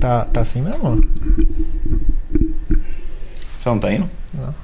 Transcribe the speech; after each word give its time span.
Tá, 0.00 0.24
tá 0.26 0.40
assim 0.40 0.62
mesmo? 0.62 1.00
Você 3.58 3.68
não 3.68 3.78
tá 3.78 3.92
indo? 3.92 4.08
Não. 4.32 4.54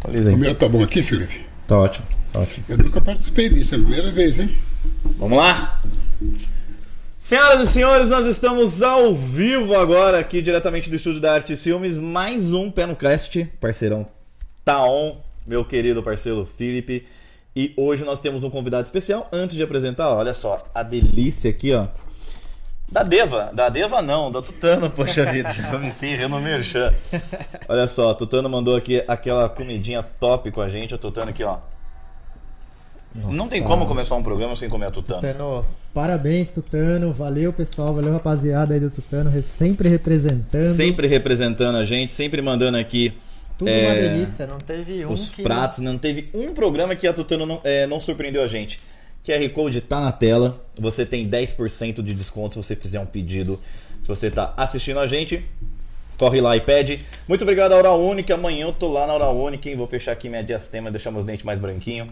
Atualiza 0.00 0.30
O 0.30 0.32
aí. 0.34 0.38
meu 0.38 0.54
tá 0.54 0.68
bom 0.68 0.82
aqui, 0.82 1.02
Felipe? 1.02 1.46
Tá 1.66 1.78
ótimo, 1.78 2.06
tá 2.32 2.40
ótimo. 2.40 2.64
Eu 2.68 2.78
nunca 2.78 3.00
participei 3.00 3.48
disso, 3.48 3.74
é 3.74 3.78
a 3.78 3.80
primeira 3.80 4.10
vez, 4.10 4.38
hein? 4.38 4.54
Vamos 5.18 5.38
lá? 5.38 5.80
Senhoras 7.18 7.68
e 7.68 7.72
senhores, 7.72 8.08
nós 8.10 8.26
estamos 8.26 8.82
ao 8.82 9.14
vivo 9.14 9.74
agora, 9.76 10.18
aqui 10.18 10.40
diretamente 10.40 10.88
do 10.88 10.96
estúdio 10.96 11.20
da 11.20 11.34
Arte 11.34 11.54
Filmes. 11.56 11.98
Mais 11.98 12.52
um 12.52 12.70
Pé 12.70 12.86
no 12.86 12.96
Cast, 12.96 13.44
parceirão 13.60 14.06
Taon, 14.64 15.16
meu 15.46 15.64
querido 15.64 16.02
parceiro 16.02 16.44
Felipe. 16.46 17.04
E 17.56 17.74
hoje 17.76 18.04
nós 18.04 18.20
temos 18.20 18.44
um 18.44 18.50
convidado 18.50 18.84
especial. 18.84 19.28
Antes 19.32 19.56
de 19.56 19.62
apresentar, 19.62 20.08
olha 20.10 20.32
só, 20.32 20.64
a 20.74 20.82
delícia 20.82 21.50
aqui, 21.50 21.72
ó. 21.72 21.88
Da 22.90 23.02
Deva. 23.02 23.50
Da 23.52 23.68
Deva 23.68 24.00
não, 24.00 24.32
da 24.32 24.40
Tutano, 24.40 24.88
poxa 24.92 25.30
vida. 25.30 25.52
Já 25.52 25.70
comecei 25.70 26.16
no 26.26 26.40
merchan. 26.40 26.92
Olha 27.68 27.86
só, 27.86 28.10
a 28.10 28.14
Tutano 28.14 28.48
mandou 28.48 28.74
aqui 28.76 29.02
aquela 29.06 29.48
comidinha 29.48 30.02
top 30.02 30.50
com 30.50 30.60
a 30.60 30.68
gente. 30.68 30.94
A 30.94 30.98
Tutano 30.98 31.30
aqui, 31.30 31.44
ó. 31.44 31.58
Não 33.14 33.48
tem 33.48 33.62
como 33.62 33.86
começar 33.86 34.14
um 34.14 34.22
programa 34.22 34.54
sem 34.54 34.68
comer 34.68 34.86
a 34.86 34.90
Tutano. 34.90 35.20
Tendo 35.20 35.64
Parabéns, 35.92 36.50
Tutano. 36.50 37.12
Valeu, 37.12 37.52
pessoal. 37.52 37.92
Valeu, 37.94 38.12
rapaziada 38.12 38.74
aí 38.74 38.80
do 38.80 38.90
Tutano. 38.90 39.28
re- 39.30 39.42
Sempre 39.42 39.88
representando. 39.88 40.72
Sempre 40.74 41.06
representando 41.08 41.76
a 41.76 41.84
gente, 41.84 42.12
sempre 42.12 42.40
mandando 42.40 42.76
aqui 42.78 43.12
Tudo 43.56 43.68
é, 43.68 43.86
uma 43.86 43.94
delícia. 43.94 44.46
Não 44.46 44.58
teve 44.58 45.04
um 45.04 45.10
os 45.12 45.30
que... 45.30 45.42
pratos. 45.42 45.78
Não 45.80 45.98
teve 45.98 46.28
um 46.32 46.52
programa 46.54 46.94
que 46.94 47.06
a 47.06 47.12
Tutano 47.12 47.44
não, 47.44 47.60
é, 47.64 47.86
não 47.86 47.98
surpreendeu 47.98 48.42
a 48.42 48.46
gente. 48.46 48.80
QR 49.28 49.46
Code 49.50 49.82
tá 49.82 50.00
na 50.00 50.10
tela. 50.10 50.58
Você 50.80 51.04
tem 51.04 51.28
10% 51.28 52.00
de 52.00 52.14
desconto 52.14 52.54
se 52.54 52.62
você 52.62 52.74
fizer 52.74 52.98
um 52.98 53.04
pedido. 53.04 53.60
Se 54.00 54.08
você 54.08 54.30
tá 54.30 54.54
assistindo 54.56 54.98
a 54.98 55.06
gente, 55.06 55.44
corre 56.16 56.40
lá 56.40 56.56
e 56.56 56.60
pede. 56.62 57.04
Muito 57.28 57.42
obrigado 57.42 57.72
Oral 57.72 58.00
Unique. 58.00 58.32
Amanhã 58.32 58.64
eu 58.66 58.72
tô 58.72 58.88
lá 58.88 59.06
na 59.06 59.28
Unique. 59.28 59.68
hein? 59.68 59.76
Vou 59.76 59.86
fechar 59.86 60.12
aqui 60.12 60.30
minha 60.30 60.42
diastema, 60.42 60.90
deixar 60.90 61.10
meus 61.10 61.26
dentes 61.26 61.44
mais 61.44 61.58
branquinhos. 61.58 62.08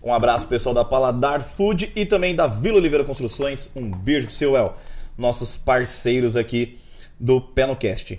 Um 0.00 0.14
abraço 0.14 0.46
pessoal 0.46 0.72
da 0.72 0.84
Paladar 0.84 1.42
Food 1.42 1.90
e 1.96 2.06
também 2.06 2.36
da 2.36 2.46
Vila 2.46 2.78
Oliveira 2.78 3.04
Construções. 3.04 3.70
Um 3.74 3.90
beijo 3.90 4.28
pro 4.28 4.36
seu 4.36 4.56
El, 4.56 4.72
nossos 5.18 5.56
parceiros 5.56 6.36
aqui 6.36 6.78
do 7.18 7.40
Pé 7.40 7.66
no 7.66 7.74
Cast. 7.74 8.18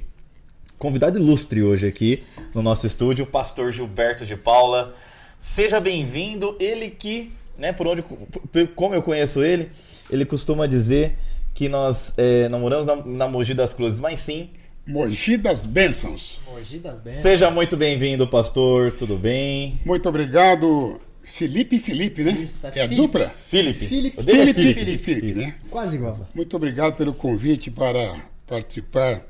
Convidado 0.77 1.17
ilustre 1.17 1.63
hoje 1.63 1.87
aqui 1.87 2.21
no 2.53 2.61
nosso 2.61 2.85
estúdio, 2.85 3.23
o 3.23 3.27
pastor 3.27 3.71
Gilberto 3.71 4.25
de 4.25 4.35
Paula. 4.35 4.93
Seja 5.39 5.79
bem-vindo. 5.79 6.55
Ele 6.59 6.89
que, 6.89 7.31
né, 7.57 7.71
por 7.73 7.87
onde, 7.87 8.01
por- 8.01 8.67
como 8.75 8.95
eu 8.95 9.01
conheço 9.03 9.43
ele, 9.43 9.69
ele 10.09 10.25
costuma 10.25 10.65
dizer 10.67 11.17
que 11.53 11.67
nós 11.69 12.13
é, 12.17 12.47
não 12.49 12.59
moramos 12.61 12.85
na, 12.85 12.95
na 13.05 13.27
Mogi 13.27 13.53
das 13.53 13.73
Cruzes, 13.73 13.99
mas 13.99 14.19
sim. 14.19 14.49
Mogi 14.87 15.37
das 15.37 15.65
Bênçãos. 15.65 16.39
Mogi 16.47 16.79
das 16.79 17.01
Bênçãos. 17.01 17.21
Seja 17.21 17.51
muito 17.51 17.77
bem-vindo, 17.77 18.27
pastor. 18.27 18.91
Tudo 18.91 19.15
bem? 19.17 19.79
Muito 19.85 20.09
obrigado, 20.09 20.99
Felipe 21.23 21.75
e 21.75 21.79
Felipe, 21.79 22.23
né? 22.23 22.31
Isso, 22.31 22.65
é 22.65 22.69
é 22.69 22.71
a 22.71 22.73
Felipe. 22.87 22.95
dupla? 22.95 23.29
Felipe. 23.29 23.85
Felipe. 23.85 24.23
Felipe, 24.23 24.53
Felipe. 24.53 24.81
e 24.91 24.97
Felipe, 24.97 25.31
Isso. 25.31 25.39
né? 25.41 25.55
Quase 25.69 25.97
igual. 25.97 26.27
Muito 26.33 26.55
obrigado 26.55 26.95
pelo 26.95 27.13
convite 27.13 27.69
para 27.69 28.15
participar 28.47 29.23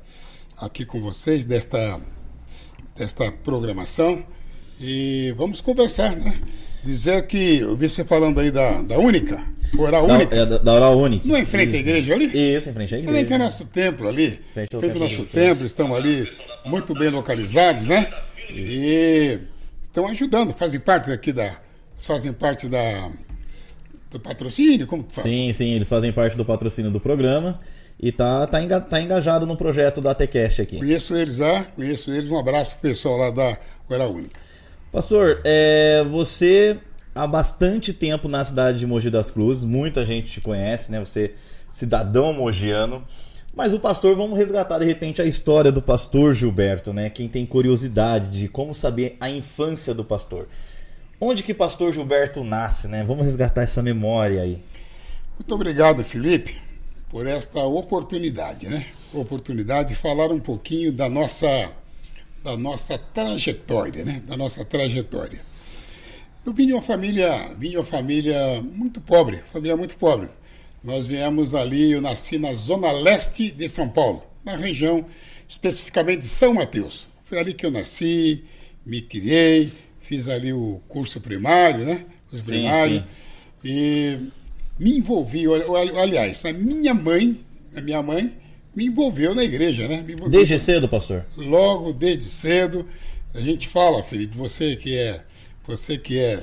aqui 0.57 0.85
com 0.85 1.01
vocês 1.01 1.43
desta, 1.43 1.99
desta 2.95 3.29
programação. 3.31 4.23
E 4.79 5.33
vamos 5.37 5.59
conversar, 5.59 6.15
né? 6.15 6.39
Dizer 6.83 7.25
que 7.27 7.57
eu 7.59 7.75
vi 7.77 7.87
você 7.87 8.03
falando 8.03 8.39
aí 8.39 8.49
da, 8.49 8.81
da 8.81 8.97
Única, 8.97 9.41
Oral 9.77 10.07
Da, 10.07 10.13
Única. 10.15 10.35
é, 10.35 10.45
da, 10.45 10.57
da 10.57 10.73
Oral 10.73 10.97
Unique. 10.97 11.27
Não 11.27 11.37
em 11.37 11.45
frente 11.45 11.75
à 11.75 11.79
igreja 11.79 12.13
ali? 12.15 12.25
Isso, 12.55 12.69
em 12.69 12.73
frente 12.73 12.95
à 12.95 12.97
Frente 12.97 13.09
ao 13.09 13.15
igreja. 13.19 13.37
nosso 13.37 13.65
templo 13.65 14.07
ali. 14.07 14.39
Frente 14.53 14.75
ao 14.75 14.81
Frente 14.81 14.93
ao 14.93 14.99
nosso 15.09 15.25
templo, 15.31 15.65
estão 15.65 15.95
ali 15.95 16.27
muito 16.65 16.93
bem 16.93 17.09
localizados, 17.09 17.85
né? 17.85 18.07
E 18.49 19.37
estão 19.83 20.07
ajudando, 20.07 20.53
fazem 20.53 20.79
parte 20.79 21.11
aqui 21.11 21.31
da. 21.31 21.55
Fazem 21.95 22.33
parte 22.33 22.67
da. 22.67 23.09
Do 24.11 24.19
patrocínio, 24.19 24.87
como 24.87 25.03
que 25.03 25.13
fala? 25.15 25.27
Sim, 25.27 25.53
sim, 25.53 25.73
eles 25.73 25.87
fazem 25.87 26.11
parte 26.11 26.35
do 26.35 26.43
patrocínio 26.43 26.91
do 26.91 26.99
programa 26.99 27.57
e 27.97 28.11
tá, 28.11 28.45
tá, 28.45 28.61
enga- 28.61 28.81
tá 28.81 28.99
engajado 29.01 29.45
no 29.45 29.55
projeto 29.55 30.01
da 30.01 30.13
TCast 30.13 30.61
aqui. 30.63 30.79
Conheço 30.79 31.15
eles 31.15 31.37
lá, 31.37 31.63
conheço 31.75 32.11
eles. 32.11 32.29
Um 32.29 32.37
abraço 32.37 32.75
pessoal 32.81 33.15
lá 33.17 33.29
da 33.29 33.57
Oral 33.87 34.11
Única. 34.11 34.37
Pastor, 34.91 35.39
é, 35.45 36.03
você 36.03 36.77
há 37.15 37.25
bastante 37.25 37.93
tempo 37.93 38.27
na 38.27 38.43
cidade 38.43 38.79
de 38.79 38.85
Mogi 38.85 39.09
das 39.09 39.31
Cruzes, 39.31 39.63
muita 39.63 40.05
gente 40.05 40.29
te 40.29 40.41
conhece, 40.41 40.91
né? 40.91 40.99
Você 40.99 41.25
é 41.25 41.31
cidadão 41.71 42.33
mogiano. 42.33 43.01
Mas 43.55 43.73
o 43.73 43.79
pastor, 43.79 44.17
vamos 44.17 44.37
resgatar 44.37 44.79
de 44.79 44.85
repente 44.85 45.21
a 45.21 45.25
história 45.25 45.71
do 45.71 45.81
pastor 45.81 46.33
Gilberto, 46.33 46.91
né? 46.91 47.09
Quem 47.09 47.29
tem 47.29 47.45
curiosidade 47.45 48.37
de 48.37 48.49
como 48.49 48.73
saber 48.73 49.15
a 49.21 49.29
infância 49.29 49.93
do 49.93 50.03
pastor. 50.03 50.49
Onde 51.21 51.41
que 51.41 51.53
pastor 51.53 51.93
Gilberto 51.93 52.43
nasce, 52.43 52.89
né? 52.89 53.01
Vamos 53.05 53.23
resgatar 53.23 53.61
essa 53.61 53.81
memória 53.81 54.41
aí. 54.41 54.61
Muito 55.39 55.55
obrigado, 55.55 56.03
Felipe, 56.03 56.57
por 57.09 57.25
esta 57.25 57.61
oportunidade, 57.61 58.67
né? 58.67 58.87
Oportunidade 59.13 59.89
de 59.89 59.95
falar 59.95 60.31
um 60.31 60.39
pouquinho 60.39 60.91
da 60.91 61.09
nossa, 61.09 61.47
da 62.43 62.57
nossa 62.57 62.97
trajetória, 62.97 64.03
né? 64.03 64.21
Da 64.27 64.35
nossa 64.35 64.65
trajetória. 64.65 65.41
Eu 66.45 66.53
vim 66.53 66.67
de 66.67 66.73
uma 66.73 66.81
família, 66.81 67.53
vim 67.57 67.69
de 67.69 67.77
uma 67.77 67.85
família 67.85 68.61
muito 68.61 68.99
pobre, 68.99 69.37
família 69.51 69.77
muito 69.77 69.95
pobre. 69.97 70.27
Nós 70.83 71.05
viemos 71.05 71.53
ali, 71.53 71.91
eu 71.91 72.01
nasci 72.01 72.39
na 72.39 72.53
zona 72.53 72.91
leste 72.91 73.51
de 73.51 73.69
São 73.69 73.87
Paulo, 73.87 74.23
na 74.43 74.55
região 74.55 75.05
especificamente 75.47 76.21
de 76.21 76.27
São 76.27 76.55
Mateus. 76.55 77.07
Foi 77.23 77.37
ali 77.37 77.53
que 77.53 77.65
eu 77.65 77.71
nasci, 77.71 78.43
me 78.83 79.01
criei, 79.01 79.71
fiz 79.99 80.27
ali 80.27 80.51
o 80.51 80.81
curso 80.87 81.21
primário, 81.21 81.85
né? 81.85 82.05
Curso 82.29 82.45
Sim, 82.45 82.51
primário. 82.51 82.99
sim. 83.01 83.05
E 83.63 84.17
me 84.79 84.97
envolvi, 84.97 85.43
aliás, 86.01 86.43
a 86.43 86.51
minha 86.51 86.93
mãe, 86.95 87.39
a 87.75 87.81
minha 87.81 88.01
mãe 88.01 88.40
me 88.75 88.85
envolveu 88.87 89.33
na 89.35 89.43
igreja, 89.43 89.87
né? 89.87 90.03
Me 90.05 90.13
envolveu 90.13 90.29
Desde 90.39 90.57
cedo, 90.59 90.87
pastor? 90.87 91.25
logo 91.37 91.93
desde 91.93 92.25
cedo. 92.25 92.85
A 93.33 93.39
gente 93.39 93.67
fala, 93.67 94.03
Felipe, 94.03 94.37
você 94.37 94.75
que 94.75 94.97
é, 94.97 95.21
você 95.67 95.97
que 95.97 96.17
é 96.19 96.39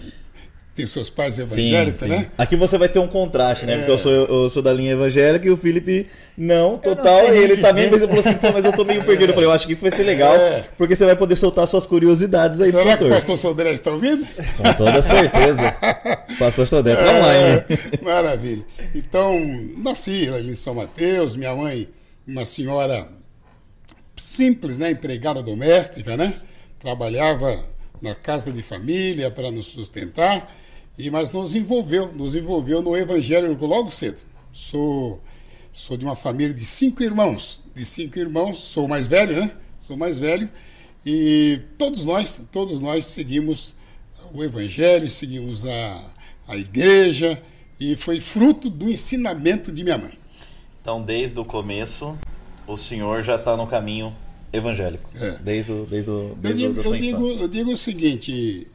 tem 0.74 0.86
seus 0.86 1.10
pais 1.10 1.36
evangélicos, 1.40 2.02
né? 2.02 2.30
Aqui 2.38 2.54
você 2.54 2.78
vai 2.78 2.88
ter 2.88 3.00
um 3.00 3.08
contraste, 3.08 3.66
né? 3.66 3.78
Porque 3.78 3.90
eu 3.90 3.98
sou, 3.98 4.12
eu 4.12 4.48
sou 4.48 4.62
da 4.62 4.72
linha 4.72 4.92
evangélica 4.92 5.44
e 5.44 5.50
o 5.50 5.56
Felipe 5.56 6.06
não, 6.36 6.72
não 6.74 6.78
total. 6.78 7.26
sei 7.26 7.40
e 7.40 7.42
ele 7.42 7.56
também, 7.56 7.90
mas 7.90 8.00
ele 8.00 8.06
falou 8.12 8.20
assim, 8.24 8.34
pô, 8.38 8.52
mas 8.52 8.64
eu 8.64 8.72
tô 8.72 8.84
meio 8.84 9.02
perdido. 9.04 9.30
Eu 9.30 9.34
falei, 9.34 9.48
eu 9.48 9.52
acho 9.52 9.66
que 9.66 9.72
isso 9.72 9.82
vai 9.82 9.90
ser 9.90 10.04
legal, 10.04 10.36
É. 10.36 10.62
porque 10.78 10.94
você 10.94 11.04
vai 11.04 11.16
poder 11.16 11.34
soltar 11.34 11.66
suas 11.66 11.84
curiosidades 11.84 12.60
aí, 12.60 12.70
Será 12.70 12.84
que 12.84 12.88
pastor. 12.90 13.06
o 13.08 13.10
pastor 13.10 13.38
Sodré 13.38 13.72
está 13.72 13.90
ouvindo? 13.90 14.24
Com 14.56 14.72
toda 14.74 15.02
certeza. 15.02 15.72
pastor 16.38 16.66
Sodré 16.68 16.94
tá 16.94 17.02
online. 17.02 17.64
É, 18.00 18.04
maravilha. 18.04 18.64
Então, 18.94 19.34
nasci 19.78 20.28
ali 20.28 20.52
em 20.52 20.56
São 20.56 20.74
Mateus, 20.74 21.34
minha 21.34 21.56
mãe, 21.56 21.88
uma 22.28 22.44
senhora 22.44 23.10
simples, 24.16 24.76
né, 24.76 24.90
empregada 24.90 25.42
doméstica, 25.42 26.16
né? 26.16 26.40
Trabalhava 26.78 27.64
na 28.00 28.14
casa 28.14 28.52
de 28.52 28.62
família 28.62 29.30
para 29.30 29.50
nos 29.50 29.66
sustentar, 29.66 30.54
e 30.98 31.10
mas 31.10 31.30
nos 31.30 31.54
envolveu, 31.54 32.12
nos 32.12 32.34
envolveu 32.34 32.82
no 32.82 32.96
evangelho 32.96 33.56
logo 33.58 33.90
cedo. 33.90 34.20
Sou 34.52 35.20
sou 35.72 35.96
de 35.96 36.04
uma 36.04 36.16
família 36.16 36.52
de 36.52 36.64
cinco 36.64 37.02
irmãos, 37.02 37.62
de 37.74 37.84
cinco 37.84 38.18
irmãos, 38.18 38.58
sou 38.58 38.86
mais 38.86 39.08
velho, 39.08 39.40
né? 39.40 39.52
Sou 39.80 39.96
mais 39.96 40.18
velho 40.18 40.48
e 41.06 41.60
todos 41.78 42.04
nós, 42.04 42.42
todos 42.52 42.80
nós 42.80 43.06
seguimos 43.06 43.72
o 44.34 44.44
evangelho, 44.44 45.08
seguimos 45.08 45.64
a, 45.64 46.04
a 46.46 46.56
igreja 46.56 47.40
e 47.80 47.96
foi 47.96 48.20
fruto 48.20 48.68
do 48.68 48.90
ensinamento 48.90 49.72
de 49.72 49.84
minha 49.84 49.96
mãe. 49.96 50.12
Então, 50.88 51.02
desde 51.02 51.38
o 51.38 51.44
começo, 51.44 52.16
o 52.66 52.74
senhor 52.74 53.22
já 53.22 53.36
tá 53.36 53.54
no 53.54 53.66
caminho 53.66 54.16
evangélico. 54.50 55.06
É. 55.20 55.32
Desde 55.32 55.70
o, 55.70 55.84
desde 55.84 56.10
o, 56.10 56.14
Eu 56.14 56.36
desde 56.40 56.64
o, 56.64 56.72
digo, 56.72 56.80
eu, 56.80 56.96
digo, 56.96 57.28
eu 57.42 57.48
digo 57.48 57.72
o 57.72 57.76
seguinte, 57.76 58.66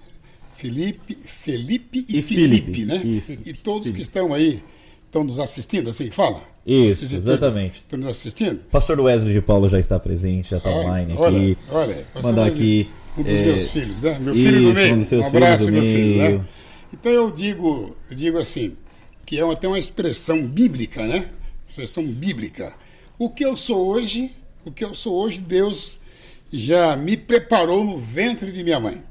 Felipe, 0.54 1.16
Felipe 1.16 2.06
e, 2.08 2.20
E 2.20 2.22
Felipe, 2.22 2.72
Felipe, 2.72 2.86
né? 2.86 2.98
isso. 3.04 3.32
E 3.44 3.52
todos 3.54 3.90
que 3.90 4.04
estão 4.04 4.32
aí 4.32 4.64
estão 5.08 5.24
nos 5.24 5.40
assistindo, 5.40 5.90
assim 5.90 6.08
que 6.08 6.14
fala? 6.14 6.44
Isso, 6.64 7.06
Assistindo, 7.06 7.18
exatamente. 7.18 7.78
Estão 7.78 7.98
nos 7.98 8.08
assistindo? 8.10 8.60
Pastor 8.70 9.00
Wesley 9.00 9.34
de 9.34 9.42
Paulo 9.42 9.68
já 9.68 9.80
está 9.80 10.00
presente, 10.00 10.52
já 10.52 10.58
está 10.58 10.70
Olha, 10.70 10.88
online 10.88 11.16
olha, 11.18 11.38
aqui. 11.38 11.58
olha, 11.72 11.96
pastor 12.14 12.24
Mandar 12.32 12.46
aqui. 12.46 12.92
Um 13.18 13.24
dos 13.24 13.34
é, 13.34 13.42
meus 13.42 13.72
filhos, 13.72 14.02
né? 14.04 14.20
Meu 14.20 14.36
filho 14.36 14.62
do 14.62 14.70
isso, 14.70 14.76
meio. 14.76 14.96
um 15.20 15.24
um 15.24 15.28
abraço, 15.28 15.66
do 15.66 15.72
meu 15.72 15.82
filho, 15.82 16.18
meio. 16.20 16.38
né? 16.38 16.46
Então 16.94 17.12
eu 17.12 17.32
digo, 17.32 17.96
eu 18.08 18.16
digo 18.16 18.38
assim, 18.38 18.78
que 19.26 19.40
é 19.40 19.56
tem 19.56 19.68
uma 19.68 19.80
expressão 19.80 20.46
bíblica, 20.46 21.08
né? 21.08 21.32
Expressão 21.74 22.06
bíblica. 22.06 22.72
O 23.18 23.32
que 23.32 23.44
eu 23.44 23.58
sou 23.58 23.88
hoje, 23.88 24.32
o 24.64 24.72
que 24.72 24.86
eu 24.86 24.94
sou 24.94 25.16
hoje, 25.16 25.42
Deus 25.42 26.00
já 26.52 26.96
me 26.96 27.18
preparou 27.18 27.84
no 27.84 27.98
ventre 27.98 28.52
de 28.52 28.64
minha 28.64 28.80
mãe. 28.80 29.04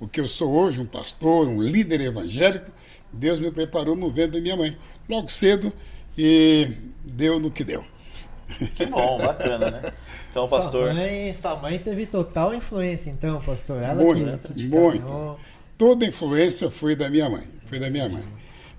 O 0.00 0.08
que 0.08 0.18
eu 0.18 0.26
sou 0.26 0.50
hoje, 0.52 0.80
um 0.80 0.86
pastor, 0.86 1.46
um 1.46 1.62
líder 1.62 2.00
evangélico, 2.00 2.72
Deus 3.12 3.38
me 3.38 3.50
preparou 3.50 3.94
no 3.94 4.10
ventre 4.10 4.38
de 4.38 4.40
minha 4.40 4.56
mãe. 4.56 4.74
Logo 5.06 5.28
cedo, 5.28 5.70
e 6.16 6.66
deu 7.04 7.38
no 7.38 7.50
que 7.50 7.62
deu. 7.62 7.84
Que 8.74 8.86
bom, 8.86 9.18
bacana, 9.18 9.70
né? 9.70 9.92
Então, 10.30 10.48
pastor. 10.48 10.92
Sua 10.92 10.94
mãe, 10.94 11.34
sua 11.34 11.56
mãe 11.56 11.78
teve 11.78 12.06
total 12.06 12.54
influência, 12.54 13.10
então, 13.10 13.38
pastor. 13.42 13.82
Ela 13.82 14.02
Muito, 14.02 14.54
que 14.54 14.66
muito. 14.66 15.38
Toda 15.76 16.06
a 16.06 16.08
influência 16.08 16.70
foi 16.70 16.96
da 16.96 17.10
minha 17.10 17.28
mãe. 17.28 17.44
Foi 17.66 17.78
da 17.78 17.90
minha 17.90 18.08
mãe. 18.08 18.24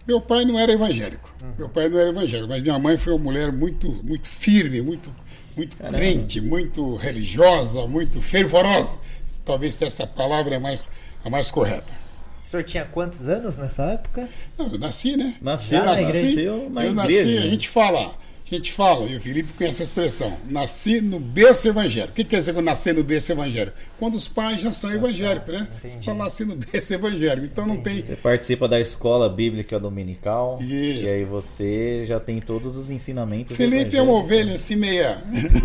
Meu 0.07 0.19
pai 0.19 0.43
não 0.45 0.59
era 0.59 0.71
evangélico. 0.73 1.33
Meu 1.57 1.69
pai 1.69 1.87
não 1.87 1.97
era 1.99 2.09
evangélico, 2.09 2.49
mas 2.49 2.61
minha 2.61 2.77
mãe 2.77 2.97
foi 2.97 3.13
uma 3.13 3.23
mulher 3.23 3.51
muito, 3.51 3.89
muito 4.03 4.27
firme, 4.27 4.81
muito, 4.81 5.09
muito 5.55 5.77
crente, 5.77 6.41
muito 6.41 6.95
religiosa, 6.95 7.87
muito 7.87 8.21
fervorosa. 8.21 8.97
Talvez 9.45 9.81
essa 9.81 10.05
palavra 10.05 10.55
é 10.55 10.59
mais, 10.59 10.89
a 11.23 11.29
mais 11.29 11.49
correta. 11.49 12.03
O 12.43 12.47
senhor 12.47 12.63
tinha 12.63 12.83
quantos 12.83 13.29
anos 13.29 13.55
nessa 13.55 13.83
época? 13.83 14.27
Não, 14.57 14.67
eu 14.67 14.77
nasci, 14.77 15.15
né? 15.15 15.35
Nasceu 15.41 15.79
eu 15.79 15.85
na 15.85 15.91
nasci, 15.91 16.03
igreja. 16.03 16.69
Na 16.69 16.85
eu 16.85 16.93
nasci, 16.93 17.17
igreja, 17.17 17.39
a 17.39 17.49
gente 17.49 17.69
fala, 17.69 18.13
a 18.51 18.55
gente 18.55 18.71
fala, 18.71 19.05
e 19.05 19.15
o 19.15 19.21
Felipe 19.21 19.53
conhece 19.53 19.81
a 19.81 19.85
expressão, 19.85 20.37
nasci 20.49 21.01
no 21.01 21.19
berço 21.19 21.67
evangélico. 21.67 22.11
O 22.11 22.15
que 22.15 22.23
quer 22.23 22.37
dizer 22.37 22.53
quando 22.53 22.65
nascer 22.65 22.93
no 22.93 23.03
berço 23.03 23.31
evangélico? 23.31 23.75
Quando 23.97 24.15
os 24.15 24.27
pais 24.27 24.61
já 24.61 24.71
são 24.71 24.91
evangélicos, 24.91 25.53
né? 25.53 25.67
entendi. 25.77 25.95
Você 25.95 26.03
fala 26.03 26.23
nasci 26.23 26.45
no 26.45 26.55
berço 26.55 26.93
evangélico. 26.93 27.45
Então 27.45 27.65
não 27.65 27.77
tem. 27.77 28.01
Você 28.01 28.15
participa 28.15 28.67
da 28.67 28.79
escola 28.79 29.29
bíblica 29.29 29.79
dominical. 29.79 30.55
Isso. 30.61 31.03
E 31.03 31.07
aí 31.07 31.23
você 31.23 32.05
já 32.05 32.19
tem 32.19 32.39
todos 32.39 32.77
os 32.77 32.91
ensinamentos. 32.91 33.55
Felipe 33.55 33.97
é 33.97 34.01
uma 34.01 34.13
ovelha 34.13 34.53
assim 34.53 34.75
meia. 34.75 35.17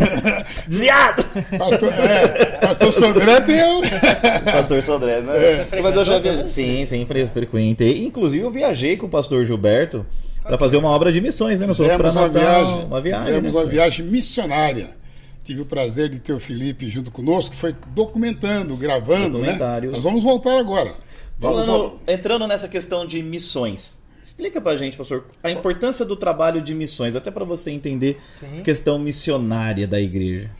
Desviado! 0.67 1.23
Pastor, 1.57 1.93
é, 1.93 2.27
pastor 2.59 2.91
Sandré 2.91 3.41
tem 3.41 3.63
um. 3.63 3.81
pastor 4.45 4.81
Sodré, 4.83 5.21
né? 5.21 5.67
Mas 5.81 5.95
eu 5.95 6.05
já 6.05 6.19
vi... 6.19 6.47
Sim, 6.47 6.85
sempre 6.85 7.25
frequentei. 7.27 8.03
Inclusive, 8.03 8.43
eu 8.43 8.51
viajei 8.51 8.97
com 8.97 9.05
o 9.05 9.09
pastor 9.09 9.45
Gilberto 9.45 10.05
para 10.49 10.57
fazer 10.57 10.77
uma 10.77 10.89
obra 10.89 11.11
de 11.11 11.21
missões, 11.21 11.59
né? 11.59 11.65
Nós 11.67 11.77
fomos 11.77 11.93
para 11.93 12.09
Fizemos 12.09 12.15
uma 12.33 12.39
Natal. 12.39 12.65
viagem, 12.65 12.85
Uma 12.85 13.01
viagem. 13.01 13.25
fizemos 13.25 13.53
né, 13.53 13.59
uma 13.61 13.65
viagem 13.69 14.05
missionária. 14.05 14.97
Tive 15.43 15.61
o 15.61 15.65
prazer 15.65 16.09
de 16.09 16.19
ter 16.19 16.33
o 16.33 16.39
Felipe 16.39 16.89
junto 16.89 17.09
conosco, 17.11 17.55
foi 17.55 17.73
documentando, 17.95 18.75
gravando, 18.75 19.37
né? 19.39 19.45
Documentário. 19.53 19.91
Nós 19.91 20.03
vamos 20.03 20.23
voltar 20.23 20.57
agora. 20.59 20.91
Vamos 21.39 21.65
Falando, 21.65 21.93
entrando 22.07 22.45
nessa 22.47 22.67
questão 22.67 23.05
de 23.07 23.23
missões, 23.23 23.99
explica 24.21 24.59
pra 24.59 24.75
gente, 24.75 24.97
pastor, 24.97 25.25
a 25.41 25.49
importância 25.49 26.03
do 26.05 26.15
trabalho 26.15 26.61
de 26.61 26.75
missões, 26.75 27.15
até 27.15 27.31
para 27.31 27.45
você 27.45 27.71
entender 27.71 28.19
Sim. 28.33 28.59
a 28.59 28.61
questão 28.61 28.99
missionária 28.99 29.87
da 29.87 29.99
igreja. 30.01 30.51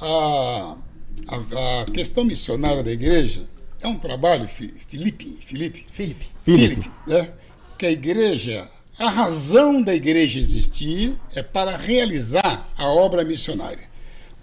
a, 0.00 0.74
a, 1.28 1.82
a 1.82 1.84
questão 1.92 2.24
missionária 2.24 2.82
da 2.82 2.90
igreja 2.90 3.42
é 3.80 3.86
um 3.86 3.96
trabalho, 3.96 4.46
Fi- 4.48 4.74
Felipe, 4.88 5.38
Felipe, 5.46 5.86
Felipe. 5.88 6.26
Felipe, 6.36 6.90
né? 7.06 7.30
Que 7.78 7.86
a 7.86 7.90
igreja, 7.92 8.66
a 8.98 9.08
razão 9.08 9.80
da 9.80 9.94
igreja 9.94 10.40
existir 10.40 11.16
é 11.34 11.42
para 11.42 11.76
realizar 11.76 12.68
a 12.76 12.86
obra 12.88 13.24
missionária. 13.24 13.88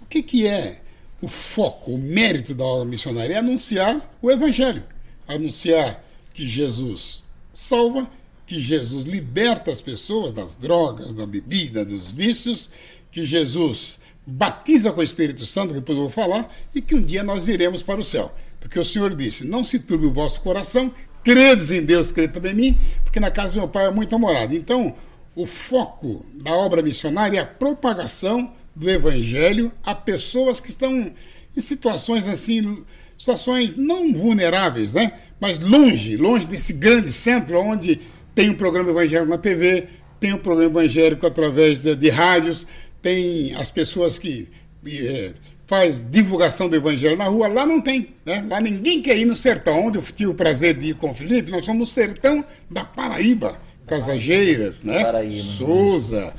O 0.00 0.06
que, 0.06 0.22
que 0.22 0.46
é 0.46 0.80
o 1.20 1.28
foco, 1.28 1.92
o 1.92 1.98
mérito 1.98 2.54
da 2.54 2.64
obra 2.64 2.86
missionária? 2.86 3.34
É 3.34 3.38
anunciar 3.38 4.16
o 4.22 4.30
evangelho, 4.30 4.82
anunciar 5.28 6.02
que 6.32 6.46
Jesus 6.46 7.22
salva, 7.52 8.08
que 8.46 8.60
Jesus 8.60 9.04
liberta 9.04 9.70
as 9.70 9.80
pessoas 9.80 10.32
das 10.32 10.56
drogas, 10.56 11.12
da 11.12 11.26
bebida, 11.26 11.84
dos 11.84 12.10
vícios, 12.10 12.70
que 13.10 13.26
Jesus 13.26 13.98
batiza 14.26 14.90
com 14.90 15.00
o 15.00 15.04
Espírito 15.04 15.44
Santo, 15.44 15.68
que 15.68 15.80
depois 15.80 15.98
eu 15.98 16.04
vou 16.04 16.12
falar, 16.12 16.54
e 16.74 16.80
que 16.80 16.94
um 16.94 17.02
dia 17.02 17.22
nós 17.22 17.46
iremos 17.46 17.82
para 17.82 18.00
o 18.00 18.04
céu. 18.04 18.34
Porque 18.58 18.78
o 18.78 18.84
Senhor 18.84 19.14
disse: 19.14 19.44
Não 19.46 19.64
se 19.64 19.78
turbe 19.78 20.06
o 20.06 20.12
vosso 20.12 20.40
coração, 20.40 20.92
credes 21.26 21.72
em 21.72 21.82
Deus, 21.84 22.12
crede 22.12 22.34
também 22.34 22.52
em 22.52 22.54
mim, 22.54 22.78
porque 23.02 23.18
na 23.18 23.32
casa 23.32 23.54
do 23.54 23.58
meu 23.58 23.68
pai 23.68 23.86
é 23.86 23.90
muita 23.90 24.16
morada. 24.16 24.54
Então, 24.54 24.94
o 25.34 25.44
foco 25.44 26.24
da 26.32 26.52
obra 26.52 26.80
missionária 26.80 27.38
é 27.38 27.42
a 27.42 27.46
propagação 27.46 28.54
do 28.76 28.88
evangelho 28.88 29.72
a 29.84 29.92
pessoas 29.92 30.60
que 30.60 30.68
estão 30.68 31.12
em 31.56 31.60
situações 31.60 32.28
assim, 32.28 32.84
situações 33.18 33.74
não 33.74 34.12
vulneráveis, 34.12 34.94
né? 34.94 35.14
Mas 35.40 35.58
longe, 35.58 36.16
longe 36.16 36.46
desse 36.46 36.72
grande 36.72 37.12
centro 37.12 37.58
onde 37.58 38.02
tem 38.32 38.48
um 38.48 38.54
programa 38.54 38.90
evangélico 38.90 39.28
na 39.28 39.38
TV, 39.38 39.88
tem 40.20 40.32
um 40.32 40.38
programa 40.38 40.70
evangélico 40.78 41.26
através 41.26 41.80
de, 41.80 41.96
de 41.96 42.08
rádios, 42.08 42.68
tem 43.02 43.52
as 43.56 43.68
pessoas 43.68 44.16
que 44.16 44.48
eh, 44.86 45.34
faz 45.66 46.02
divulgação 46.08 46.68
do 46.68 46.76
evangelho 46.76 47.16
na 47.16 47.24
rua, 47.24 47.48
lá 47.48 47.66
não 47.66 47.80
tem, 47.80 48.14
né? 48.24 48.44
Lá 48.48 48.60
ninguém 48.60 49.02
quer 49.02 49.16
ir 49.18 49.24
no 49.24 49.34
sertão, 49.34 49.86
onde 49.86 49.98
eu 49.98 50.02
tive 50.02 50.30
o 50.30 50.34
prazer 50.34 50.74
de 50.74 50.90
ir 50.90 50.94
com 50.94 51.10
o 51.10 51.14
Felipe, 51.14 51.50
nós 51.50 51.64
somos 51.64 51.80
no 51.80 51.86
sertão 51.86 52.44
da 52.70 52.84
Paraíba, 52.84 53.58
Casageiras, 53.86 54.82
né? 54.82 55.02
Paraíba. 55.02 55.42
Souza, 55.42 56.32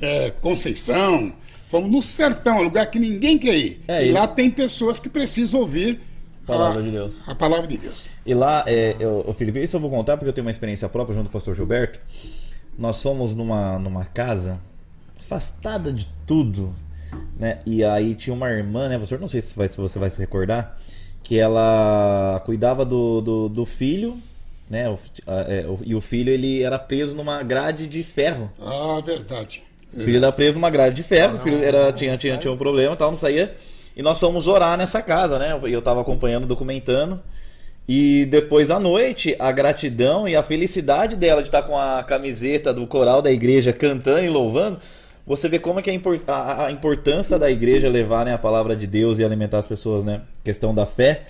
eh, 0.00 0.32
Conceição, 0.40 1.34
fomos 1.70 1.90
no 1.90 2.02
sertão, 2.02 2.62
lugar 2.62 2.86
que 2.90 2.98
ninguém 2.98 3.38
quer 3.38 3.56
ir. 3.56 3.80
É, 3.88 4.06
e 4.06 4.12
lá 4.12 4.26
tem 4.26 4.50
pessoas 4.50 5.00
que 5.00 5.08
precisam 5.08 5.60
ouvir 5.60 6.00
Palavra 6.46 6.80
a, 6.80 6.82
de 6.82 6.90
Deus. 6.90 7.26
a 7.26 7.34
palavra 7.34 7.66
de 7.66 7.78
Deus. 7.78 8.14
E 8.24 8.34
lá, 8.34 8.64
é, 8.66 8.96
eu, 9.00 9.32
Felipe, 9.32 9.62
isso 9.62 9.76
eu 9.76 9.80
vou 9.80 9.90
contar 9.90 10.16
porque 10.16 10.28
eu 10.28 10.32
tenho 10.32 10.46
uma 10.46 10.50
experiência 10.50 10.88
própria 10.88 11.14
junto 11.14 11.24
com 11.24 11.30
o 11.30 11.32
pastor 11.32 11.54
Gilberto. 11.54 11.98
Nós 12.78 12.96
somos 12.96 13.34
numa, 13.34 13.78
numa 13.78 14.04
casa 14.04 14.60
afastada 15.18 15.92
de 15.92 16.06
tudo, 16.26 16.74
né? 17.38 17.58
E 17.66 17.82
aí 17.84 18.14
tinha 18.14 18.34
uma 18.34 18.50
irmã, 18.50 18.88
né, 18.88 18.98
pastor? 18.98 19.20
Não 19.20 19.28
sei 19.28 19.40
se, 19.42 19.56
vai, 19.56 19.68
se 19.68 19.78
você 19.80 19.98
vai 19.98 20.10
se 20.10 20.18
recordar, 20.18 20.76
que 21.22 21.38
ela 21.38 22.40
cuidava 22.44 22.84
do, 22.84 23.20
do, 23.20 23.48
do 23.48 23.64
filho, 23.64 24.18
né? 24.68 24.88
O- 24.88 24.98
a- 25.26 25.40
é, 25.48 25.66
o- 25.66 25.78
e 25.84 25.94
o 25.94 26.00
filho 26.00 26.32
ele 26.32 26.62
era 26.62 26.78
preso 26.78 27.16
numa 27.16 27.42
grade 27.42 27.86
de 27.86 28.02
ferro. 28.02 28.50
Ah, 28.60 29.00
verdade. 29.04 29.62
O 29.92 30.00
filho 30.04 30.16
era 30.18 30.32
preso 30.32 30.54
numa 30.54 30.70
grade 30.70 30.96
de 30.96 31.02
ferro, 31.04 31.36
o 31.36 31.38
filho 31.38 31.62
era, 31.62 31.92
tinha, 31.92 32.16
tinha, 32.18 32.36
tinha 32.36 32.52
um 32.52 32.56
problema 32.56 32.94
e 32.94 32.96
tal, 32.96 33.10
não 33.10 33.16
saía. 33.16 33.54
E 33.96 34.02
nós 34.02 34.18
fomos 34.18 34.48
orar 34.48 34.76
nessa 34.76 35.00
casa, 35.00 35.38
né? 35.38 35.56
E 35.68 35.72
eu 35.72 35.80
tava 35.80 36.00
acompanhando, 36.00 36.46
documentando. 36.48 37.20
E 37.86 38.24
depois 38.26 38.70
à 38.70 38.80
noite, 38.80 39.36
a 39.38 39.52
gratidão 39.52 40.26
e 40.26 40.34
a 40.34 40.42
felicidade 40.42 41.14
dela 41.16 41.42
de 41.42 41.48
estar 41.48 41.62
com 41.62 41.78
a 41.78 42.02
camiseta 42.02 42.72
do 42.72 42.86
coral 42.86 43.20
da 43.22 43.30
igreja 43.30 43.72
cantando 43.72 44.24
e 44.24 44.28
louvando. 44.28 44.80
Você 45.26 45.48
vê 45.48 45.58
como 45.58 45.78
é 45.80 45.82
que 45.82 45.90
a 45.90 45.94
impor- 45.94 46.20
a, 46.26 46.66
a 46.66 46.72
importância 46.72 47.38
da 47.38 47.50
igreja 47.50 47.88
levar 47.88 48.24
né, 48.26 48.34
a 48.34 48.38
palavra 48.38 48.76
de 48.76 48.86
Deus 48.86 49.18
e 49.18 49.24
alimentar 49.24 49.58
as 49.58 49.66
pessoas, 49.66 50.04
né? 50.04 50.20
Questão 50.42 50.74
da 50.74 50.84
fé. 50.84 51.26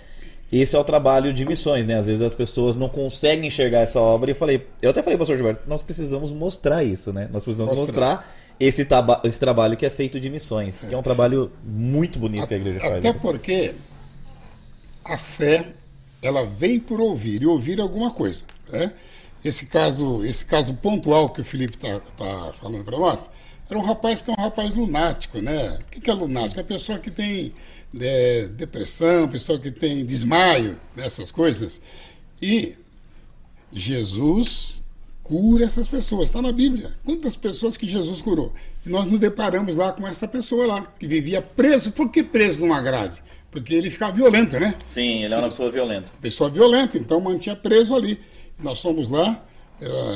Esse 0.52 0.76
é 0.76 0.79
o 0.79 0.85
trabalho 0.85 1.32
de 1.32 1.44
missões, 1.44 1.87
né? 1.87 1.96
Às 1.96 2.06
vezes 2.06 2.23
as 2.23 2.35
pessoas 2.35 2.76
não 2.76 2.88
conseguem 2.88 3.46
enxergar 3.46 3.81
essa 3.81 4.00
obra. 4.00 4.31
E 4.31 4.32
eu 4.32 4.37
falei, 4.37 4.67
eu 4.82 4.91
até 4.91 5.02
falei, 5.02 5.19
pastor 5.19 5.37
Gilberto, 5.37 5.69
nós 5.69 5.82
precisamos 5.82 6.32
mostrar 6.32 6.85
isso, 6.85 7.12
né? 7.12 7.29
Nós 7.32 7.43
precisamos 7.43 7.79
Mostrar. 7.79 8.17
mostrar 8.17 8.35
esse, 8.58 8.87
esse 9.25 9.41
trabalho 9.41 9.76
que 9.76 9.87
é 9.87 9.91
feito 9.91 10.20
de 10.20 10.29
missões, 10.31 10.85
que 10.85 10.94
é 10.94 10.99
um 10.99 11.02
trabalho 11.02 11.50
muito 11.64 12.19
bonito 12.19 12.46
que 12.46 12.55
a 12.55 12.56
igreja 12.56 12.81
faz. 12.81 12.98
Até 12.98 13.13
né? 13.13 13.19
porque 13.20 13.74
a 15.05 15.17
fé 15.17 15.72
ela 16.22 16.44
vem 16.44 16.79
por 16.81 17.01
ouvir 17.01 17.43
e 17.43 17.46
ouvir 17.46 17.81
alguma 17.81 18.10
coisa. 18.10 18.43
Né? 18.70 18.93
Esse 19.44 19.67
caso, 19.67 20.24
esse 20.24 20.44
caso 20.44 20.74
pontual 20.74 21.29
que 21.29 21.41
o 21.41 21.44
Felipe 21.44 21.77
está 21.77 22.53
falando 22.53 22.84
para 22.84 22.98
nós, 22.98 23.29
era 23.69 23.79
um 23.79 23.83
rapaz 23.83 24.21
que 24.21 24.31
é 24.31 24.35
um 24.37 24.43
rapaz 24.43 24.75
lunático, 24.75 25.41
né? 25.41 25.79
O 25.97 26.01
que, 26.01 26.11
é 26.11 26.15
lunático? 26.15 26.61
É 26.61 26.63
a 26.63 26.67
pessoa 26.67 26.99
que 26.99 27.11
tem 27.11 27.53
é, 27.99 28.49
depressão, 28.49 29.29
pessoa 29.29 29.59
que 29.59 29.71
tem 29.71 30.05
desmaio, 30.05 30.79
dessas 30.94 31.31
coisas. 31.31 31.81
E 32.41 32.75
Jesus 33.73 34.83
cura 35.23 35.65
essas 35.65 35.89
pessoas. 35.89 36.29
Está 36.29 36.43
na 36.43 36.53
Bíblia. 36.53 36.94
Quantas 37.05 37.35
pessoas 37.35 37.77
que 37.77 37.87
Jesus 37.87 38.21
curou? 38.21 38.53
E 38.85 38.91
nós 38.91 39.06
nos 39.06 39.19
deparamos 39.19 39.75
lá 39.75 39.93
com 39.93 40.06
essa 40.06 40.29
pessoa 40.29 40.67
lá, 40.67 40.93
que 40.99 41.06
vivia 41.09 41.41
preso. 41.41 41.91
Por 41.93 42.11
que 42.11 42.23
preso 42.23 42.61
numa 42.61 42.81
grade? 42.81 43.23
Porque 43.51 43.75
ele 43.75 43.89
ficava 43.89 44.13
violento, 44.13 44.59
né? 44.59 44.75
Sim, 44.85 45.25
ele 45.25 45.33
é 45.33 45.37
uma 45.39 45.49
pessoa 45.49 45.71
violenta. 45.71 46.11
Pessoa 46.21 46.51
violenta, 46.51 46.99
então 46.99 47.21
mantinha 47.21 47.56
preso 47.56 47.94
ali. 47.94 48.21
Nós 48.59 48.81
fomos 48.83 49.09
lá, 49.09 49.43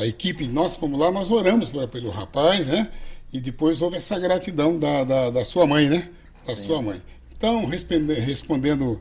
a 0.00 0.06
equipe, 0.06 0.46
nós 0.46 0.76
fomos 0.76 0.98
lá, 1.00 1.10
nós 1.10 1.30
oramos 1.30 1.70
pelo 1.90 2.10
rapaz, 2.10 2.68
né? 2.68 2.90
E 3.32 3.40
depois 3.40 3.82
houve 3.82 3.96
essa 3.96 4.18
gratidão 4.18 4.78
da, 4.78 5.04
da, 5.04 5.30
da 5.30 5.44
sua 5.44 5.66
mãe, 5.66 5.88
né? 5.88 6.08
Da 6.46 6.56
sua 6.56 6.80
mãe. 6.80 7.00
Então, 7.36 7.66
responde- 7.66 8.14
respondendo 8.14 9.00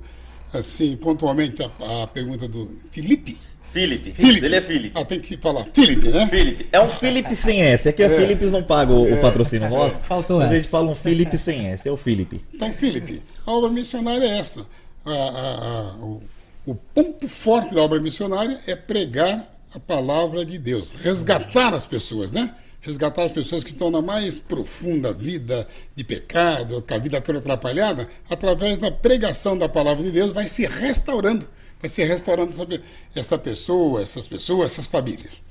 assim, 0.53 0.95
pontualmente 0.97 1.61
a, 1.63 2.03
a 2.03 2.07
pergunta 2.07 2.47
do 2.47 2.69
Felipe. 2.91 3.37
Felipe. 3.71 4.11
Felipe. 4.11 4.45
Ele 4.45 4.55
é 4.55 4.61
Felipe. 4.61 4.91
Ah, 4.99 5.05
tem 5.05 5.19
que 5.19 5.37
falar 5.37 5.65
Felipe, 5.73 6.07
né? 6.09 6.25
Felipe. 6.27 6.67
É 6.71 6.79
um 6.81 6.89
Felipe 6.89 7.35
sem 7.35 7.61
S. 7.61 7.87
É 7.89 7.91
que 7.91 8.01
a 8.03 8.09
Philips 8.09 8.49
não 8.49 8.63
paga 8.63 8.91
o, 8.93 9.13
o 9.13 9.17
patrocínio 9.21 9.69
nosso. 9.69 10.01
Faltou 10.03 10.39
mas 10.39 10.51
a 10.51 10.55
gente 10.55 10.67
fala 10.67 10.89
um 10.89 10.95
Felipe 10.95 11.37
sem 11.37 11.67
S. 11.67 11.87
É 11.87 11.91
o 11.91 11.97
Felipe. 11.97 12.41
Então, 12.53 12.71
Felipe, 12.73 13.21
a 13.45 13.51
obra 13.51 13.69
missionária 13.69 14.25
é 14.25 14.37
essa. 14.39 14.65
A- 15.05 15.11
a- 15.11 15.91
a- 15.91 15.95
o, 16.03 16.21
o 16.65 16.75
ponto 16.75 17.27
forte 17.27 17.75
da 17.75 17.81
obra 17.81 17.99
missionária 18.01 18.59
é 18.67 18.75
pregar 18.75 19.53
a 19.75 19.79
palavra 19.79 20.45
de 20.45 20.57
Deus, 20.57 20.91
resgatar 20.91 21.73
as 21.73 21.85
pessoas, 21.85 22.31
né? 22.31 22.53
Resgatar 22.81 23.23
as 23.23 23.31
pessoas 23.31 23.63
que 23.63 23.71
estão 23.71 23.91
na 23.91 24.01
mais 24.01 24.39
profunda 24.39 25.11
vida 25.11 25.67
de 25.95 26.03
pecado, 26.03 26.81
com 26.81 26.93
a 26.93 26.97
vida 26.97 27.19
toda 27.19 27.39
atrapalhada, 27.39 28.09
através 28.29 28.77
da 28.77 28.91
pregação 28.91 29.57
da 29.57 29.67
palavra 29.67 30.03
de 30.03 30.11
Deus, 30.11 30.31
vai 30.31 30.47
se 30.47 30.65
restaurando, 30.65 31.47
vai 31.81 31.89
se 31.89 32.03
restaurando 32.03 32.51
essa, 32.51 32.67
essa 33.15 33.37
pessoa, 33.37 34.01
essas 34.01 34.27
pessoas, 34.27 34.71
essas 34.71 34.87
famílias. 34.87 35.43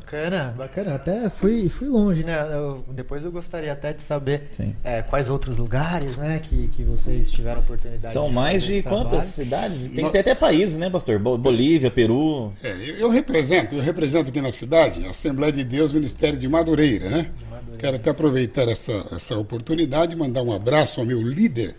Bacana, 0.00 0.54
bacana. 0.56 0.94
Até 0.94 1.28
fui, 1.28 1.68
fui 1.68 1.86
longe, 1.86 2.24
né? 2.24 2.34
Eu- 2.52 2.84
depois 2.90 3.22
eu 3.24 3.30
gostaria 3.30 3.70
até 3.72 3.92
de 3.92 4.02
saber 4.02 4.48
é, 4.82 5.02
quais 5.02 5.28
outros 5.28 5.58
lugares, 5.58 6.16
né, 6.16 6.40
que, 6.42 6.68
que 6.68 6.82
vocês 6.82 7.30
tiveram 7.30 7.60
oportunidade 7.60 8.12
São 8.12 8.28
de 8.28 8.34
mais 8.34 8.62
de 8.62 8.82
quantas 8.82 9.34
trabalho. 9.34 9.66
cidades? 9.70 9.88
Tem, 9.88 10.04
No- 10.04 10.10
até 10.10 10.34
países, 10.34 10.78
né, 10.78 10.88
pastor? 10.88 11.18
Bo- 11.18 11.36
Bolívia, 11.36 11.90
Peru. 11.90 12.50
É, 12.62 12.70
eu, 12.72 12.96
eu 12.96 13.10
represento, 13.10 13.74
eu 13.76 13.82
represento 13.82 14.30
aqui 14.30 14.40
na 14.40 14.50
cidade 14.50 15.04
a 15.06 15.10
Assembleia 15.10 15.52
de 15.52 15.62
Deus 15.64 15.92
Ministério 15.92 16.38
de 16.38 16.48
Madureira, 16.48 17.08
né? 17.10 17.30
Madureira. 17.50 17.78
Quero 17.78 17.96
até 17.96 18.10
aproveitar 18.10 18.68
essa, 18.68 19.06
essa 19.12 19.36
oportunidade 19.36 20.14
e 20.14 20.16
mandar 20.16 20.42
um 20.42 20.52
abraço 20.52 20.98
ao 21.00 21.06
meu 21.06 21.20
líder 21.22 21.76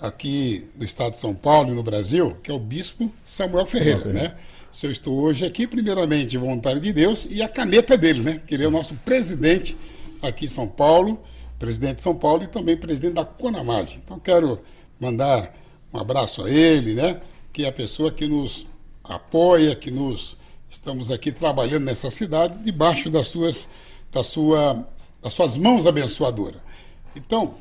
aqui 0.00 0.64
do 0.76 0.84
estado 0.84 1.12
de 1.12 1.18
São 1.18 1.34
Paulo 1.34 1.72
e 1.72 1.74
no 1.74 1.82
Brasil, 1.82 2.36
que 2.42 2.50
é 2.50 2.54
o 2.54 2.58
bispo 2.58 3.10
Samuel 3.24 3.66
Ferreira, 3.66 4.04
né? 4.12 4.34
Se 4.70 4.86
eu 4.86 4.92
estou 4.92 5.18
hoje 5.18 5.46
aqui, 5.46 5.66
primeiramente, 5.66 6.36
vontade 6.36 6.80
de 6.80 6.92
Deus 6.92 7.26
e 7.30 7.42
a 7.42 7.48
caneta 7.48 7.96
dele, 7.96 8.22
né? 8.22 8.42
Que 8.46 8.54
ele 8.54 8.64
é 8.64 8.68
o 8.68 8.70
nosso 8.70 8.94
presidente 8.96 9.76
aqui 10.20 10.44
em 10.44 10.48
São 10.48 10.68
Paulo, 10.68 11.20
presidente 11.58 11.96
de 11.96 12.02
São 12.02 12.14
Paulo 12.14 12.44
e 12.44 12.46
também 12.46 12.76
presidente 12.76 13.14
da 13.14 13.24
Conamage. 13.24 14.00
Então, 14.04 14.18
quero 14.18 14.60
mandar 15.00 15.54
um 15.92 15.98
abraço 15.98 16.44
a 16.44 16.50
ele, 16.50 16.94
né? 16.94 17.20
Que 17.52 17.64
é 17.64 17.68
a 17.68 17.72
pessoa 17.72 18.12
que 18.12 18.26
nos 18.26 18.66
apoia, 19.02 19.74
que 19.74 19.90
nos 19.90 20.36
estamos 20.68 21.10
aqui 21.10 21.32
trabalhando 21.32 21.84
nessa 21.84 22.10
cidade 22.10 22.58
debaixo 22.58 23.08
das 23.08 23.28
suas, 23.28 23.66
da 24.12 24.22
sua, 24.22 24.86
das 25.22 25.32
suas 25.32 25.56
mãos 25.56 25.86
abençoadoras. 25.86 26.60
Então, 27.16 27.54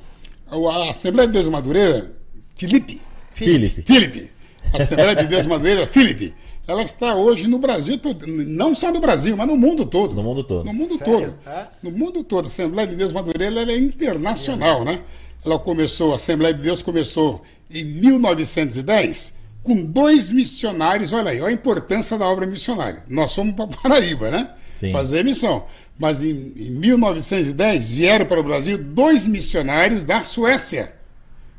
a 0.49 0.89
Assembleia 0.89 1.27
de 1.27 1.33
Deus 1.33 1.45
de 1.45 1.51
Madureira, 1.51 2.15
Felipe, 2.55 3.01
Felipe. 3.31 3.81
Felipe, 3.81 4.29
Assembleia 4.73 5.15
de 5.15 5.25
Deus 5.25 5.43
de 5.43 5.47
Madureira, 5.47 5.87
Felipe, 5.87 6.35
ela 6.67 6.83
está 6.83 7.15
hoje 7.15 7.47
no 7.47 7.59
Brasil 7.59 7.97
todo, 7.97 8.27
não 8.27 8.75
só 8.75 8.91
no 8.91 9.00
Brasil, 9.00 9.38
mas 9.38 9.47
no 9.47 9.55
mundo 9.55 9.86
todo. 9.86 10.13
No 10.13 10.21
mundo 10.21 10.43
todo. 10.43 10.65
No 10.65 10.74
mundo 10.74 10.97
Sério? 10.97 11.05
todo. 11.05 11.38
É? 11.47 11.67
No 11.81 11.91
mundo 11.91 12.24
todo. 12.25 12.43
A 12.43 12.47
Assembleia 12.47 12.86
de 12.86 12.95
Deus 12.95 13.13
Madureira 13.13 13.62
ela 13.62 13.71
é 13.71 13.77
internacional, 13.77 14.83
né? 14.83 15.01
Ela 15.45 15.57
começou, 15.57 16.12
a 16.12 16.15
Assembleia 16.15 16.53
de 16.53 16.62
Deus 16.62 16.81
começou 16.81 17.41
em 17.74 17.86
1910 17.86 19.33
com 19.63 19.81
dois 19.81 20.29
missionários. 20.29 21.13
Olha 21.13 21.31
aí, 21.31 21.39
olha 21.39 21.51
a 21.51 21.53
importância 21.53 22.17
da 22.17 22.27
obra 22.27 22.45
missionária. 22.45 23.01
Nós 23.07 23.33
fomos 23.33 23.55
para 23.55 23.67
Paraíba, 23.67 24.29
né? 24.29 24.53
Sim. 24.67 24.91
Fazer 24.91 25.24
missão. 25.24 25.63
Mas 25.97 26.21
em, 26.21 26.31
em 26.31 26.71
1910 26.71 27.91
vieram 27.91 28.25
para 28.25 28.41
o 28.41 28.43
Brasil 28.43 28.77
dois 28.77 29.25
missionários 29.25 30.03
da 30.03 30.21
Suécia. 30.25 30.93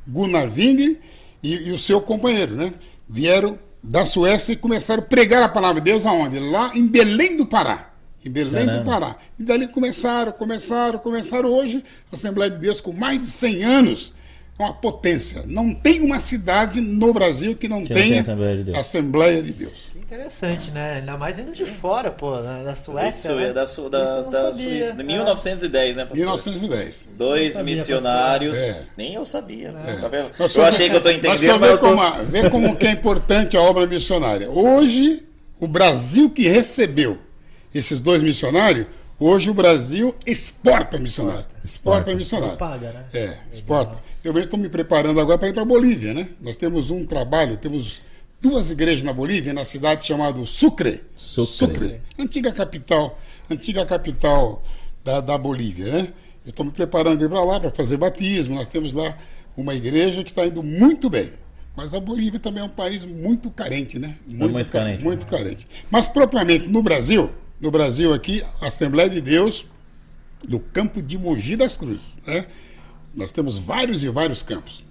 Gunnar 0.06 0.52
Wing 0.54 0.98
e, 1.42 1.68
e 1.68 1.72
o 1.72 1.78
seu 1.78 1.98
companheiro, 2.02 2.54
né? 2.54 2.74
Vieram 3.08 3.58
da 3.82 4.04
Suécia 4.04 4.52
e 4.52 4.56
começaram 4.56 5.02
a 5.02 5.06
pregar 5.06 5.42
a 5.42 5.48
palavra 5.48 5.80
de 5.80 5.90
Deus 5.90 6.04
aonde? 6.06 6.38
Lá 6.38 6.72
em 6.74 6.86
Belém 6.86 7.36
do 7.36 7.46
Pará. 7.46 7.90
Em 8.24 8.30
Belém 8.30 8.66
Caramba. 8.66 8.78
do 8.78 8.84
Pará. 8.84 9.16
E 9.38 9.42
dali 9.42 9.68
começaram, 9.68 10.32
começaram, 10.32 10.98
começaram. 10.98 11.50
Hoje, 11.50 11.84
a 12.10 12.16
Assembleia 12.16 12.50
de 12.50 12.58
Deus, 12.58 12.80
com 12.80 12.92
mais 12.92 13.20
de 13.20 13.26
100 13.26 13.64
anos, 13.64 14.14
é 14.58 14.62
uma 14.62 14.74
potência. 14.74 15.44
Não 15.46 15.72
tem 15.72 16.00
uma 16.00 16.18
cidade 16.18 16.80
no 16.80 17.14
Brasil 17.14 17.54
que 17.54 17.68
não 17.68 17.84
Que 17.84 17.94
não 17.94 18.00
tenha 18.00 18.10
tem 18.10 18.18
Assembleia 18.18 18.56
de 18.56 18.64
Deus. 18.64 18.78
Assembleia 18.78 19.42
de 19.42 19.52
Deus. 19.52 19.87
Interessante, 20.10 20.70
né? 20.70 20.94
Ainda 20.94 21.18
mais 21.18 21.36
vindo 21.36 21.52
de 21.52 21.66
fora, 21.66 22.10
pô, 22.10 22.30
da, 22.40 22.62
da 22.62 22.74
Suécia. 22.74 23.28
Isso, 23.28 23.36
né? 23.38 23.48
é 23.50 23.52
da, 23.52 23.66
Su- 23.66 23.90
da, 23.90 24.22
da 24.22 24.40
sabia. 24.40 24.54
Suíça. 24.54 24.92
De 24.94 25.00
É. 25.02 25.04
1910, 25.04 25.96
né, 25.96 26.02
pastor? 26.04 26.16
1910. 26.16 27.08
Dois 27.18 27.52
sabia, 27.52 27.74
missionários. 27.76 28.56
É. 28.56 28.84
Nem 28.96 29.12
eu 29.12 29.26
sabia. 29.26 29.70
Tá 30.00 30.08
vendo? 30.08 30.30
Eu 30.38 30.48
só 30.48 30.62
achei 30.64 30.88
que 30.88 30.96
eu 30.96 31.02
tô 31.02 31.10
entendendo, 31.10 31.30
mas 31.32 31.40
vê 31.42 31.50
eu 31.72 31.78
tô... 31.78 31.88
como, 31.90 32.00
a- 32.00 32.22
vê 32.22 32.48
como 32.48 32.74
que 32.74 32.86
é 32.86 32.90
importante 32.90 33.54
a 33.54 33.60
obra 33.60 33.86
missionária. 33.86 34.50
Hoje, 34.50 35.26
o 35.60 35.68
Brasil 35.68 36.30
que 36.30 36.48
recebeu 36.48 37.18
esses 37.74 38.00
dois 38.00 38.22
missionários, 38.22 38.86
hoje 39.20 39.50
o 39.50 39.54
Brasil 39.54 40.14
exporta 40.24 40.96
missionário. 40.96 41.44
Exporta 41.62 42.14
missionário. 42.14 42.56
Paga, 42.56 42.92
né? 42.92 43.04
É, 43.12 43.34
exporta. 43.52 43.96
Eu 44.24 44.32
mesmo 44.32 44.46
estou 44.46 44.58
me 44.58 44.70
preparando 44.70 45.20
agora 45.20 45.36
para 45.36 45.48
ir 45.48 45.52
para 45.52 45.62
a 45.62 45.66
Bolívia, 45.66 46.14
né? 46.14 46.28
Nós 46.40 46.56
temos 46.56 46.88
um 46.88 47.04
trabalho, 47.04 47.58
temos 47.58 48.06
duas 48.40 48.70
igrejas 48.70 49.04
na 49.04 49.12
Bolívia, 49.12 49.52
na 49.52 49.64
cidade 49.64 50.04
chamada 50.06 50.44
Sucre. 50.46 51.02
Sucre. 51.16 52.00
Antiga 52.18 52.52
capital, 52.52 53.18
antiga 53.50 53.84
capital 53.84 54.62
da, 55.04 55.20
da 55.20 55.36
Bolívia, 55.38 55.90
né? 55.92 56.12
Eu 56.44 56.50
estou 56.50 56.64
me 56.64 56.72
preparando 56.72 57.16
para 57.18 57.26
ir 57.26 57.28
para 57.28 57.44
lá 57.44 57.60
para 57.60 57.70
fazer 57.70 57.96
batismo. 57.98 58.54
Nós 58.54 58.68
temos 58.68 58.92
lá 58.92 59.16
uma 59.56 59.74
igreja 59.74 60.22
que 60.24 60.30
está 60.30 60.46
indo 60.46 60.62
muito 60.62 61.10
bem. 61.10 61.30
Mas 61.76 61.94
a 61.94 62.00
Bolívia 62.00 62.40
também 62.40 62.62
é 62.62 62.66
um 62.66 62.70
país 62.70 63.04
muito 63.04 63.50
carente, 63.50 63.98
né? 63.98 64.16
muito 64.32 64.72
ca- 64.72 64.78
carente. 64.80 65.04
Muito 65.04 65.26
carente. 65.26 65.68
Mas 65.90 66.08
propriamente 66.08 66.66
no 66.66 66.82
Brasil, 66.82 67.30
no 67.60 67.70
Brasil 67.70 68.12
aqui, 68.14 68.42
a 68.60 68.66
Assembleia 68.68 69.08
de 69.10 69.20
Deus 69.20 69.66
do 70.42 70.58
campo 70.58 71.02
de 71.02 71.18
Mogi 71.18 71.54
das 71.54 71.76
Cruzes. 71.76 72.18
Né? 72.26 72.46
Nós 73.14 73.30
temos 73.30 73.58
vários 73.58 74.02
e 74.02 74.08
vários 74.08 74.42
campos. 74.42 74.82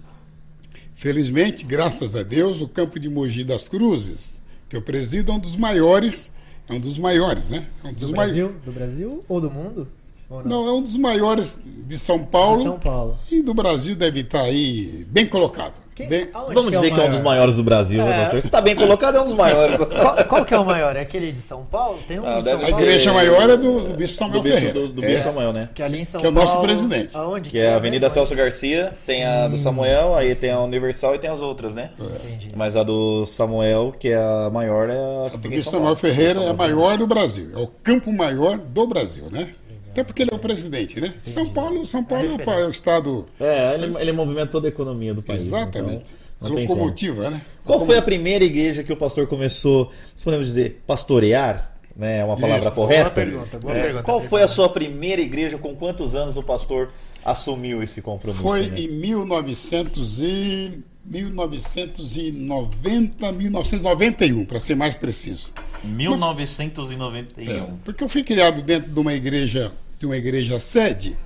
Felizmente, 0.98 1.64
graças 1.64 2.16
a 2.16 2.24
Deus, 2.24 2.60
o 2.60 2.66
campo 2.66 2.98
de 2.98 3.08
Mogi 3.08 3.44
das 3.44 3.68
Cruzes, 3.68 4.42
que 4.68 4.74
eu 4.74 4.82
presido, 4.82 5.30
é 5.30 5.34
um 5.36 5.38
dos 5.38 5.54
maiores, 5.56 6.28
é 6.68 6.72
um 6.72 6.80
dos 6.80 6.98
maiores, 6.98 7.48
né? 7.50 7.68
É 7.84 7.86
um 7.86 7.92
dos 7.92 8.08
Do 8.10 8.16
mai- 8.16 8.26
Brasil, 8.26 8.52
do 8.64 8.72
Brasil 8.72 9.24
ou 9.28 9.40
do 9.40 9.48
mundo? 9.48 9.86
Não? 10.30 10.42
Não, 10.44 10.68
é 10.68 10.72
um 10.72 10.82
dos 10.82 10.96
maiores 10.96 11.60
de 11.64 11.98
São 11.98 12.18
Paulo. 12.18 12.56
De 12.58 12.62
São 12.64 12.78
Paulo. 12.78 13.16
E 13.32 13.40
do 13.42 13.54
Brasil 13.54 13.96
deve 13.96 14.20
estar 14.20 14.42
aí 14.42 15.06
bem 15.10 15.26
colocado. 15.26 15.72
Bem- 15.98 16.28
Vamos 16.32 16.66
que 16.70 16.76
é 16.76 16.78
dizer 16.80 16.94
que 16.94 17.00
é 17.00 17.04
um 17.04 17.08
dos 17.08 17.18
maior? 17.18 17.24
maiores 17.24 17.56
do 17.56 17.64
Brasil, 17.64 18.04
né, 18.04 18.12
É. 18.14 18.20
pastor? 18.20 18.40
Você 18.42 18.48
tá 18.48 18.60
bem 18.60 18.76
colocado, 18.76 19.16
é 19.16 19.20
um 19.20 19.24
dos 19.24 19.32
maiores. 19.34 19.74
Qual, 20.00 20.24
qual 20.26 20.44
que 20.44 20.54
é 20.54 20.58
o 20.58 20.64
maior? 20.64 20.94
É 20.94 21.00
aquele 21.00 21.32
de 21.32 21.40
São 21.40 21.64
Paulo? 21.64 21.98
Tem 22.06 22.20
um 22.20 22.26
Ah, 22.26 22.40
São 22.40 22.54
A 22.54 22.58
Paulo? 22.60 22.76
ser- 22.76 22.82
igreja 22.82 23.12
maior 23.12 23.50
é 23.50 23.56
do, 23.56 23.80
do 23.80 23.96
Bispo 23.96 24.16
Samuel 24.18 24.38
do 24.38 24.42
bispo, 24.44 24.58
Ferreira. 24.60 24.80
do, 24.80 24.92
do 24.92 25.04
É. 25.04 25.06
bispo 25.08 25.22
Samuel, 25.24 25.52
né? 25.52 25.68
Que 25.74 25.82
ali 25.82 25.98
em 26.00 26.04
São 26.04 26.20
Que 26.20 26.26
é 26.28 26.30
o 26.30 26.32
Paulo. 26.32 26.48
nosso 26.48 26.62
presidente. 26.62 27.16
Aonde? 27.16 27.50
Que 27.50 27.58
é 27.58 27.72
a 27.72 27.76
Avenida? 27.76 28.08
Celso 28.10 28.32
Garcia, 28.36 28.92
tem 29.06 29.24
a 29.24 29.48
do 29.48 29.58
Samuel, 29.58 30.14
aí 30.14 30.32
tem 30.36 30.50
a 30.52 30.60
Universal 30.60 31.16
e 31.16 31.18
tem 31.18 31.30
as 31.30 31.42
outras, 31.42 31.74
né? 31.74 31.90
Entendi. 31.98 32.48
Mas 32.54 32.76
a 32.76 32.84
do 32.84 33.24
Samuel, 33.26 33.92
que 33.98 34.08
é 34.10 34.16
a 34.18 34.50
maior, 34.52 34.88
é 34.88 34.92
a 35.26 35.30
que 35.30 35.36
O 35.36 35.40
fica 35.40 35.48
em 35.48 35.50
Bispo 35.56 35.70
São 35.70 35.80
Samuel 35.80 35.96
Paulo. 35.96 36.14
Ferreira 36.14 36.40
é 36.42 36.48
a 36.50 36.52
maior 36.54 36.96
do 36.96 37.06
Brasil. 37.08 37.50
É 37.56 37.58
o 37.60 37.66
campo 37.82 38.12
maior 38.12 38.56
do 38.56 38.86
Brasil, 38.86 39.24
né? 39.32 39.50
Até 39.98 40.04
porque 40.04 40.22
ele 40.22 40.30
é 40.32 40.36
o 40.36 40.38
presidente, 40.38 41.00
né? 41.00 41.12
São 41.24 41.48
Paulo, 41.48 41.84
São 41.84 42.04
Paulo 42.04 42.30
é 42.30 42.34
o, 42.34 42.38
pa- 42.38 42.54
é 42.60 42.66
o 42.66 42.70
estado. 42.70 43.26
É, 43.40 43.74
ele, 43.74 43.96
ele 43.98 44.12
movimenta 44.12 44.46
toda 44.46 44.68
a 44.68 44.70
economia 44.70 45.12
do 45.12 45.20
país. 45.22 45.46
Exatamente. 45.46 46.04
Então, 46.36 46.52
a 46.52 46.54
tem 46.54 46.66
como. 46.68 46.78
locomotiva, 46.82 47.30
né? 47.30 47.40
Qual 47.64 47.84
foi 47.84 47.98
a 47.98 48.02
primeira 48.02 48.44
igreja 48.44 48.84
que 48.84 48.92
o 48.92 48.96
pastor 48.96 49.26
começou, 49.26 49.90
se 50.14 50.22
podemos 50.22 50.46
dizer, 50.46 50.80
pastorear? 50.86 51.74
Né, 51.96 52.20
é 52.20 52.24
uma 52.24 52.36
palavra 52.36 52.66
Isso. 52.66 52.70
correta? 52.76 53.10
Boa 53.10 53.14
pergunta, 53.26 53.58
boa 53.58 53.74
É, 53.74 53.82
pergunta. 53.82 54.04
Qual 54.04 54.20
foi 54.20 54.44
a 54.44 54.46
sua 54.46 54.68
primeira 54.68 55.20
igreja? 55.20 55.58
Com 55.58 55.74
quantos 55.74 56.14
anos 56.14 56.36
o 56.36 56.44
pastor 56.44 56.86
assumiu 57.24 57.82
esse 57.82 58.00
compromisso? 58.00 58.40
Foi 58.40 58.68
né? 58.68 58.78
em 58.78 58.86
1900 59.00 60.20
e 60.20 60.78
1990, 61.06 63.32
1991, 63.32 64.44
para 64.44 64.60
ser 64.60 64.76
mais 64.76 64.94
preciso. 64.96 65.52
1991. 65.82 67.50
É, 67.52 67.66
porque 67.84 68.04
eu 68.04 68.08
fui 68.08 68.22
criado 68.22 68.62
dentro 68.62 68.92
de 68.92 69.00
uma 69.00 69.12
igreja, 69.12 69.72
de 69.98 70.06
uma 70.06 70.16
igreja 70.16 70.58
sede, 70.58 71.16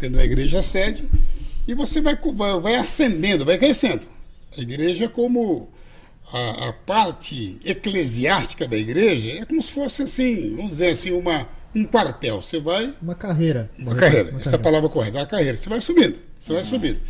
de 0.00 0.08
uma 0.08 0.24
igreja 0.24 0.62
sede, 0.62 1.08
e 1.66 1.74
você 1.74 2.00
vai, 2.00 2.18
vai, 2.62 2.74
ascendendo, 2.74 3.44
vai 3.44 3.58
crescendo. 3.58 4.06
A 4.56 4.60
igreja 4.60 5.04
é 5.04 5.08
como 5.08 5.68
a, 6.32 6.68
a 6.68 6.72
parte 6.72 7.58
eclesiástica 7.64 8.66
da 8.66 8.76
igreja, 8.76 9.40
é 9.40 9.44
como 9.44 9.62
se 9.62 9.72
fosse 9.72 10.02
assim, 10.02 10.56
vamos 10.56 10.72
dizer 10.72 10.90
assim, 10.90 11.12
uma, 11.12 11.48
um 11.74 11.84
quartel. 11.84 12.42
Você 12.42 12.58
vai 12.58 12.92
Uma 13.00 13.14
carreira. 13.14 13.70
uma 13.78 13.94
carreira, 13.94 14.34
essa 14.40 14.52
é 14.52 14.54
a 14.56 14.58
palavra 14.58 14.88
correta, 14.88 15.20
a 15.20 15.26
carreira. 15.26 15.56
Você 15.56 15.68
vai 15.68 15.80
subindo, 15.80 16.18
você 16.38 16.52
vai 16.52 16.64
subindo. 16.64 17.00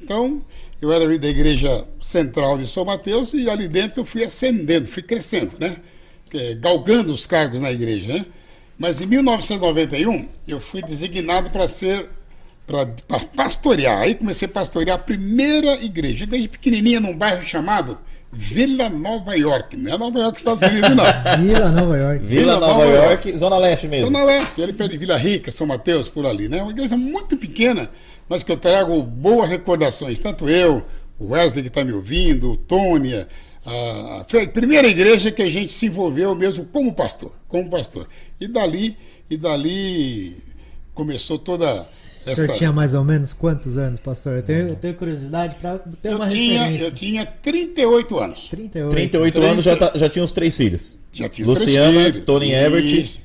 Então, 0.00 0.42
eu 0.80 0.92
era 0.92 1.06
da 1.18 1.28
igreja 1.28 1.86
central 1.98 2.58
de 2.58 2.66
São 2.66 2.84
Mateus 2.84 3.32
e 3.32 3.48
ali 3.48 3.66
dentro 3.68 4.00
eu 4.00 4.04
fui 4.04 4.22
ascendendo, 4.22 4.86
fui 4.86 5.02
crescendo, 5.02 5.56
né? 5.58 5.76
Galgando 6.58 7.12
os 7.12 7.26
cargos 7.26 7.60
na 7.60 7.72
igreja, 7.72 8.12
né? 8.12 8.26
Mas 8.78 9.00
em 9.00 9.06
1991 9.06 10.26
eu 10.48 10.60
fui 10.60 10.82
designado 10.82 11.50
para 11.50 11.68
ser, 11.68 12.08
para 12.66 12.86
pastorear. 13.36 13.98
Aí 14.00 14.14
comecei 14.14 14.46
a 14.46 14.50
pastorear 14.50 14.96
a 14.96 15.02
primeira 15.02 15.74
igreja, 15.82 16.24
igreja 16.24 16.48
pequenininha 16.48 17.00
num 17.00 17.16
bairro 17.16 17.44
chamado 17.46 17.98
Vila 18.32 18.88
Nova 18.90 19.36
York. 19.36 19.76
Não 19.76 19.94
é 19.94 19.98
Nova 19.98 20.18
York, 20.18 20.38
Estados 20.38 20.62
Unidos, 20.68 20.90
não. 20.90 21.04
Vila 21.44 21.68
Nova 21.70 21.96
York. 21.96 22.24
Vila, 22.24 22.40
Vila 22.40 22.60
Nova, 22.60 22.84
Nova 22.84 22.86
York, 22.96 23.36
Zona 23.36 23.58
Leste 23.58 23.86
mesmo. 23.86 24.06
Zona 24.06 24.24
Leste, 24.24 24.62
ali 24.62 24.72
perto 24.72 24.90
de 24.90 24.98
Vila 24.98 25.16
Rica, 25.16 25.50
São 25.52 25.66
Mateus, 25.66 26.08
por 26.08 26.26
ali, 26.26 26.48
né? 26.48 26.60
Uma 26.62 26.72
igreja 26.72 26.96
muito 26.96 27.36
pequena, 27.36 27.88
mas 28.28 28.42
que 28.42 28.50
eu 28.50 28.56
trago 28.56 29.00
boas 29.02 29.48
recordações. 29.48 30.18
Tanto 30.18 30.48
eu, 30.48 30.82
o 31.16 31.28
Wesley 31.28 31.62
que 31.62 31.68
está 31.68 31.84
me 31.84 31.92
ouvindo, 31.92 32.50
o 32.50 32.56
Tônia. 32.56 33.28
a- 33.64 34.24
foi 34.28 34.42
a 34.42 34.48
primeira 34.48 34.86
igreja 34.88 35.30
que 35.30 35.40
a 35.40 35.48
gente 35.48 35.70
se 35.72 35.86
envolveu 35.86 36.34
mesmo 36.34 36.64
como 36.66 36.92
pastor, 36.92 37.32
como 37.48 37.70
pastor. 37.70 38.06
E 38.40 38.46
dali, 38.48 38.96
e 39.30 39.36
dali 39.36 40.36
começou 40.92 41.38
toda 41.38 41.82
O 42.26 42.30
senhor 42.34 42.52
tinha 42.52 42.72
mais 42.72 42.94
ou 42.94 43.04
menos 43.04 43.32
quantos 43.32 43.76
anos, 43.76 44.00
pastor? 44.00 44.36
Eu 44.36 44.42
tenho, 44.42 44.68
eu 44.68 44.76
tenho 44.76 44.94
curiosidade 44.94 45.56
para 45.56 45.78
ter 45.78 46.14
uma 46.14 46.26
eu 46.26 46.28
tinha, 46.30 46.60
referência. 46.64 46.84
eu 46.84 46.90
tinha 46.92 47.26
38 47.26 48.18
anos. 48.18 48.46
38. 48.48 48.90
38 48.90 49.32
Trinta- 49.34 49.50
anos 49.50 49.64
já, 49.64 49.76
tá- 49.76 49.92
já 49.94 50.08
tinha 50.08 50.24
os 50.24 50.32
três 50.32 50.56
filhos. 50.56 50.98
Já 51.12 51.28
tinha 51.28 51.48
os 51.48 51.58
três 51.58 51.74
Luciana, 51.76 52.04
filhos. 52.04 52.24
Tony. 52.24 52.52
Everett 52.52 53.20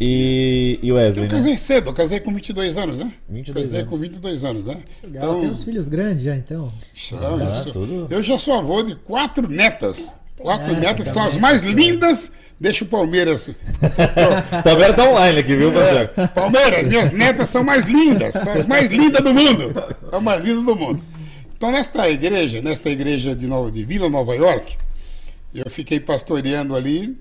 E, 0.00 0.78
e 0.82 0.90
Wesley, 0.92 1.26
Eu 1.26 1.30
né? 1.30 1.36
casei 1.38 1.56
cedo, 1.56 1.90
eu 1.90 1.92
casei 1.92 2.18
com 2.18 2.34
22 2.34 2.76
anos, 2.76 2.98
né? 2.98 3.12
22 3.28 3.66
casei 3.66 3.80
anos. 3.80 3.90
com 3.92 3.96
22 3.96 4.44
anos, 4.44 4.66
né? 4.66 4.78
Legal, 5.04 5.38
tem 5.40 5.48
uns 5.50 5.62
filhos 5.62 5.86
grandes 5.88 6.22
já, 6.24 6.34
então. 6.36 6.72
já- 6.94 7.16
Ah, 7.28 7.30
eu, 7.32 7.54
sou, 7.54 7.72
tudo. 7.72 8.06
eu 8.10 8.22
já 8.22 8.38
sou 8.38 8.54
avô 8.54 8.82
de 8.82 8.96
quatro 8.96 9.48
netas. 9.48 10.12
Quatro 10.36 10.66
neta 10.68 10.80
netas 10.80 11.08
que 11.08 11.14
são 11.14 11.24
as 11.24 11.36
mais 11.36 11.62
lindas. 11.62 12.32
Deixa 12.64 12.82
o 12.82 12.88
Palmeiras. 12.88 13.50
Palmeiras 14.64 14.96
tá 14.96 15.04
online 15.04 15.40
aqui, 15.40 15.54
viu, 15.54 15.70
pastor? 15.70 16.28
Palmeiras, 16.30 16.86
minhas 16.86 17.10
netas 17.10 17.50
são 17.50 17.62
mais 17.62 17.84
lindas, 17.84 18.32
são 18.32 18.54
as 18.54 18.64
mais 18.64 18.88
lindas 18.88 19.22
do 19.22 19.34
mundo. 19.34 19.70
São 20.08 20.18
as 20.18 20.22
mais 20.22 20.42
lindas 20.42 20.64
do 20.64 20.74
mundo. 20.74 21.02
Então, 21.54 21.70
nesta 21.70 22.08
igreja, 22.08 22.62
nesta 22.62 22.88
igreja 22.88 23.36
de, 23.36 23.46
Nova, 23.46 23.70
de 23.70 23.84
Vila 23.84 24.08
Nova 24.08 24.34
York, 24.34 24.78
eu 25.54 25.70
fiquei 25.70 26.00
pastoreando 26.00 26.74
ali, 26.74 27.14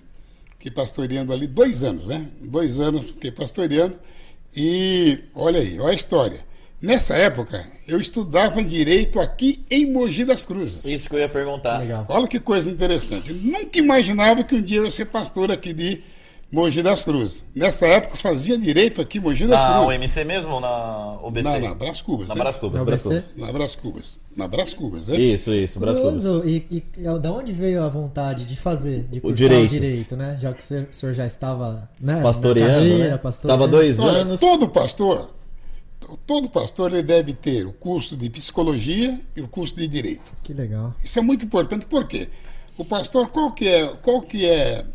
fiquei 0.51 0.71
pastoreando 0.71 1.33
ali 1.33 1.45
dois 1.45 1.83
anos, 1.83 2.07
né? 2.07 2.25
Dois 2.39 2.79
anos 2.79 3.11
fiquei 3.11 3.31
pastoreando. 3.31 3.99
E 4.55 5.19
olha 5.35 5.59
aí, 5.59 5.77
olha 5.77 5.91
a 5.91 5.93
história. 5.93 6.39
Nessa 6.83 7.15
época, 7.15 7.65
eu 7.87 7.97
estudava 7.97 8.61
direito 8.61 9.17
aqui 9.17 9.63
em 9.71 9.89
Mogi 9.89 10.25
das 10.25 10.45
Cruzes. 10.45 10.83
Isso 10.83 11.07
que 11.07 11.15
eu 11.15 11.19
ia 11.19 11.29
perguntar. 11.29 11.77
Legal. 11.77 12.05
Olha 12.09 12.27
que 12.27 12.41
coisa 12.41 12.69
interessante. 12.69 13.29
Eu 13.29 13.37
nunca 13.37 13.79
imaginava 13.79 14.43
que 14.43 14.53
um 14.53 14.61
dia 14.61 14.79
eu 14.79 14.83
ia 14.83 14.91
ser 14.91 15.05
pastor 15.05 15.49
aqui 15.49 15.71
de 15.71 16.03
Mogi 16.51 16.83
das 16.83 17.01
Cruzes. 17.05 17.45
Nessa 17.55 17.85
época 17.87 18.15
eu 18.15 18.17
fazia 18.17 18.57
direito 18.57 19.01
aqui 19.01 19.17
em 19.17 19.21
Mogi 19.21 19.47
das 19.47 19.61
Na 19.61 19.79
Cruzes. 19.79 19.97
UMC 19.97 20.23
mesmo 20.25 20.55
ou 20.55 20.59
na 20.59 21.19
UBC? 21.23 21.49
Na, 21.51 21.69
na 21.69 21.73
Brás 21.73 22.01
Cubas. 22.01 22.27
Na 22.27 22.35
né? 22.35 22.41
Brás 22.41 22.57
Cubas, 22.57 22.79
Na 22.79 22.85
Brás 22.85 23.05
UBC? 23.05 23.21
Cubas. 23.21 23.33
Na 23.37 23.53
Brás 23.53 23.75
Cubas. 23.75 24.19
Na 24.35 24.47
Brás 24.49 24.73
Cubas, 24.73 25.07
né? 25.07 25.17
Isso, 25.21 25.53
isso, 25.53 25.79
Brás 25.79 25.97
Cubas. 25.97 26.25
E, 26.43 26.65
e, 26.69 26.83
e 26.97 27.19
da 27.19 27.31
onde 27.31 27.53
veio 27.53 27.81
a 27.81 27.87
vontade 27.87 28.43
de 28.43 28.57
fazer, 28.57 29.07
de 29.09 29.21
cursar 29.21 29.37
direito. 29.37 29.65
o 29.67 29.69
direito, 29.69 30.15
né? 30.17 30.37
Já 30.37 30.51
que 30.51 30.61
o 30.61 30.87
senhor 30.91 31.13
já 31.13 31.25
estava 31.25 31.89
né, 31.97 32.15
na 32.15 32.21
Pastoreando, 32.21 32.73
carreira, 32.73 33.09
né? 33.11 33.17
pastoreando. 33.17 33.61
Tava 33.61 33.71
dois 33.71 33.99
Olha, 33.99 34.17
anos. 34.17 34.39
todo 34.41 34.67
pastor, 34.67 35.29
todo 36.17 36.49
pastor 36.49 36.91
ele 36.93 37.03
deve 37.03 37.33
ter 37.33 37.65
o 37.65 37.73
curso 37.73 38.15
de 38.17 38.29
psicologia 38.29 39.19
e 39.35 39.41
o 39.41 39.47
curso 39.47 39.75
de 39.75 39.87
direito. 39.87 40.31
Que 40.43 40.53
legal. 40.53 40.93
Isso 41.03 41.17
é 41.19 41.21
muito 41.21 41.45
importante, 41.45 41.85
por 41.85 42.05
quê? 42.07 42.29
O 42.77 42.83
pastor, 42.85 43.29
qual 43.29 43.51
que 43.51 43.67
é, 43.67 43.87
qual 44.01 44.21
que 44.21 44.45
é 44.45 44.85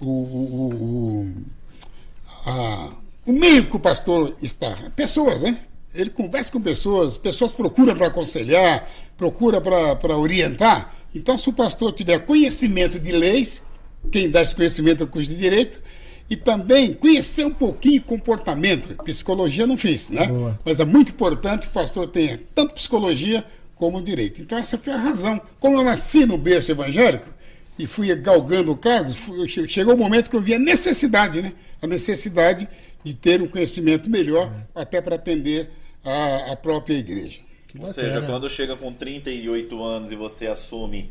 o, 0.00 0.06
o, 0.06 0.74
o, 0.74 1.34
a- 2.46 2.92
o 3.26 3.32
meio 3.32 3.66
que 3.66 3.76
o 3.76 3.80
pastor 3.80 4.34
está? 4.42 4.90
Pessoas, 4.94 5.42
né? 5.42 5.60
Ele 5.94 6.10
conversa 6.10 6.52
com 6.52 6.60
pessoas, 6.60 7.16
pessoas 7.16 7.52
procuram 7.54 7.96
para 7.96 8.08
aconselhar, 8.08 8.88
procura 9.16 9.60
para 9.60 10.16
orientar. 10.18 10.94
Então, 11.14 11.38
se 11.38 11.48
o 11.48 11.52
pastor 11.52 11.92
tiver 11.92 12.18
conhecimento 12.26 12.98
de 13.00 13.10
leis, 13.12 13.64
quem 14.12 14.30
dá 14.30 14.42
esse 14.42 14.54
conhecimento 14.54 15.02
é 15.02 15.06
o 15.06 15.08
curso 15.08 15.30
de 15.30 15.36
direito, 15.36 15.80
e 16.28 16.36
também 16.36 16.92
conhecer 16.92 17.44
um 17.44 17.52
pouquinho 17.52 18.02
comportamento. 18.02 18.94
Psicologia 19.04 19.66
não 19.66 19.76
fiz, 19.76 20.10
né? 20.10 20.26
Boa. 20.26 20.58
Mas 20.64 20.80
é 20.80 20.84
muito 20.84 21.12
importante 21.12 21.62
que 21.62 21.68
o 21.68 21.72
pastor 21.72 22.08
tenha 22.08 22.40
tanto 22.54 22.74
psicologia 22.74 23.44
como 23.76 24.02
direito. 24.02 24.42
Então, 24.42 24.58
essa 24.58 24.76
foi 24.76 24.92
a 24.92 24.96
razão. 24.96 25.40
Como 25.60 25.76
eu 25.76 25.84
nasci 25.84 26.26
no 26.26 26.36
berço 26.36 26.72
evangélico 26.72 27.26
e 27.78 27.86
fui 27.86 28.14
galgando 28.16 28.76
cargos, 28.76 29.16
chegou 29.68 29.94
o 29.94 29.98
momento 29.98 30.30
que 30.30 30.36
eu 30.36 30.40
vi 30.40 30.54
a 30.54 30.58
necessidade, 30.58 31.42
né? 31.42 31.52
A 31.80 31.86
necessidade 31.86 32.68
de 33.04 33.14
ter 33.14 33.40
um 33.40 33.46
conhecimento 33.46 34.10
melhor, 34.10 34.50
até 34.74 35.00
para 35.00 35.14
atender 35.14 35.70
a, 36.04 36.52
a 36.52 36.56
própria 36.56 36.94
igreja. 36.94 37.40
Ou 37.78 37.92
seja, 37.92 38.22
quando 38.22 38.48
chega 38.48 38.74
com 38.74 38.92
38 38.92 39.84
anos 39.84 40.10
e 40.10 40.16
você 40.16 40.46
assume 40.46 41.10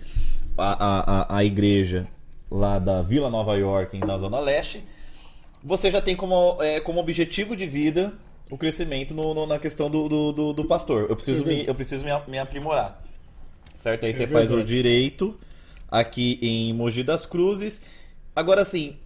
a, 0.57 0.74
a, 0.74 1.22
a, 1.22 1.38
a 1.38 1.45
igreja 1.45 2.07
lá 2.50 2.79
da 2.79 3.01
Vila 3.01 3.29
Nova 3.29 3.55
York, 3.55 3.98
na 4.00 4.17
Zona 4.17 4.39
Leste, 4.39 4.84
você 5.65 5.89
já 5.91 6.00
tem 6.00 6.15
como, 6.15 6.62
é, 6.62 6.79
como 6.79 7.00
objetivo 7.00 7.55
de 7.55 7.65
vida 7.65 8.13
o 8.51 8.57
crescimento 8.57 9.13
no- 9.15 9.34
no- 9.34 9.48
na 9.48 9.57
questão 9.57 9.89
do, 9.89 10.07
do, 10.07 10.31
do- 10.31 10.53
do 10.53 10.65
pastor. 10.65 11.07
Eu 11.10 11.15
preciso, 11.15 11.43
me, 11.45 11.65
eu 11.67 11.74
preciso 11.75 12.05
me, 12.05 12.12
me 12.27 12.38
aprimorar. 12.39 13.01
Certo? 13.75 14.05
Aí 14.05 14.13
você 14.13 14.27
faz 14.27 14.51
o 14.51 14.63
direito 14.63 15.38
aqui 15.89 16.38
em 16.41 16.71
Mogi 16.73 17.04
das 17.04 17.25
Cruzes. 17.25 17.82
Agora 18.36 18.62
assim. 18.62 18.97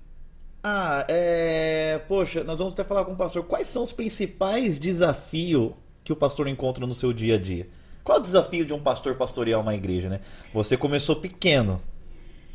Ah, 0.62 1.06
é. 1.08 2.02
Poxa, 2.08 2.43
nós 2.43 2.58
vamos 2.60 2.74
até 2.74 2.84
falar 2.84 3.06
com 3.06 3.13
o 3.13 3.15
pastor. 3.15 3.43
Quais 3.45 3.65
são 3.67 3.82
os 3.82 3.93
principais 3.93 4.78
desafios 4.78 5.72
que 6.04 6.12
o 6.12 6.15
pastor 6.17 6.48
encontra 6.50 6.86
no 6.86 6.93
seu 6.93 7.13
dia 7.13 7.36
a 7.36 7.38
dia? 7.39 7.67
Qual 8.04 8.17
é 8.17 8.19
o 8.19 8.24
desafio 8.24 8.65
de 8.65 8.74
um 8.74 8.80
pastor 8.80 9.15
pastorear 9.15 9.60
uma 9.62 9.74
igreja, 9.74 10.10
né? 10.10 10.19
Você 10.54 10.76
começou 10.76 11.15
pequeno. 11.15 11.82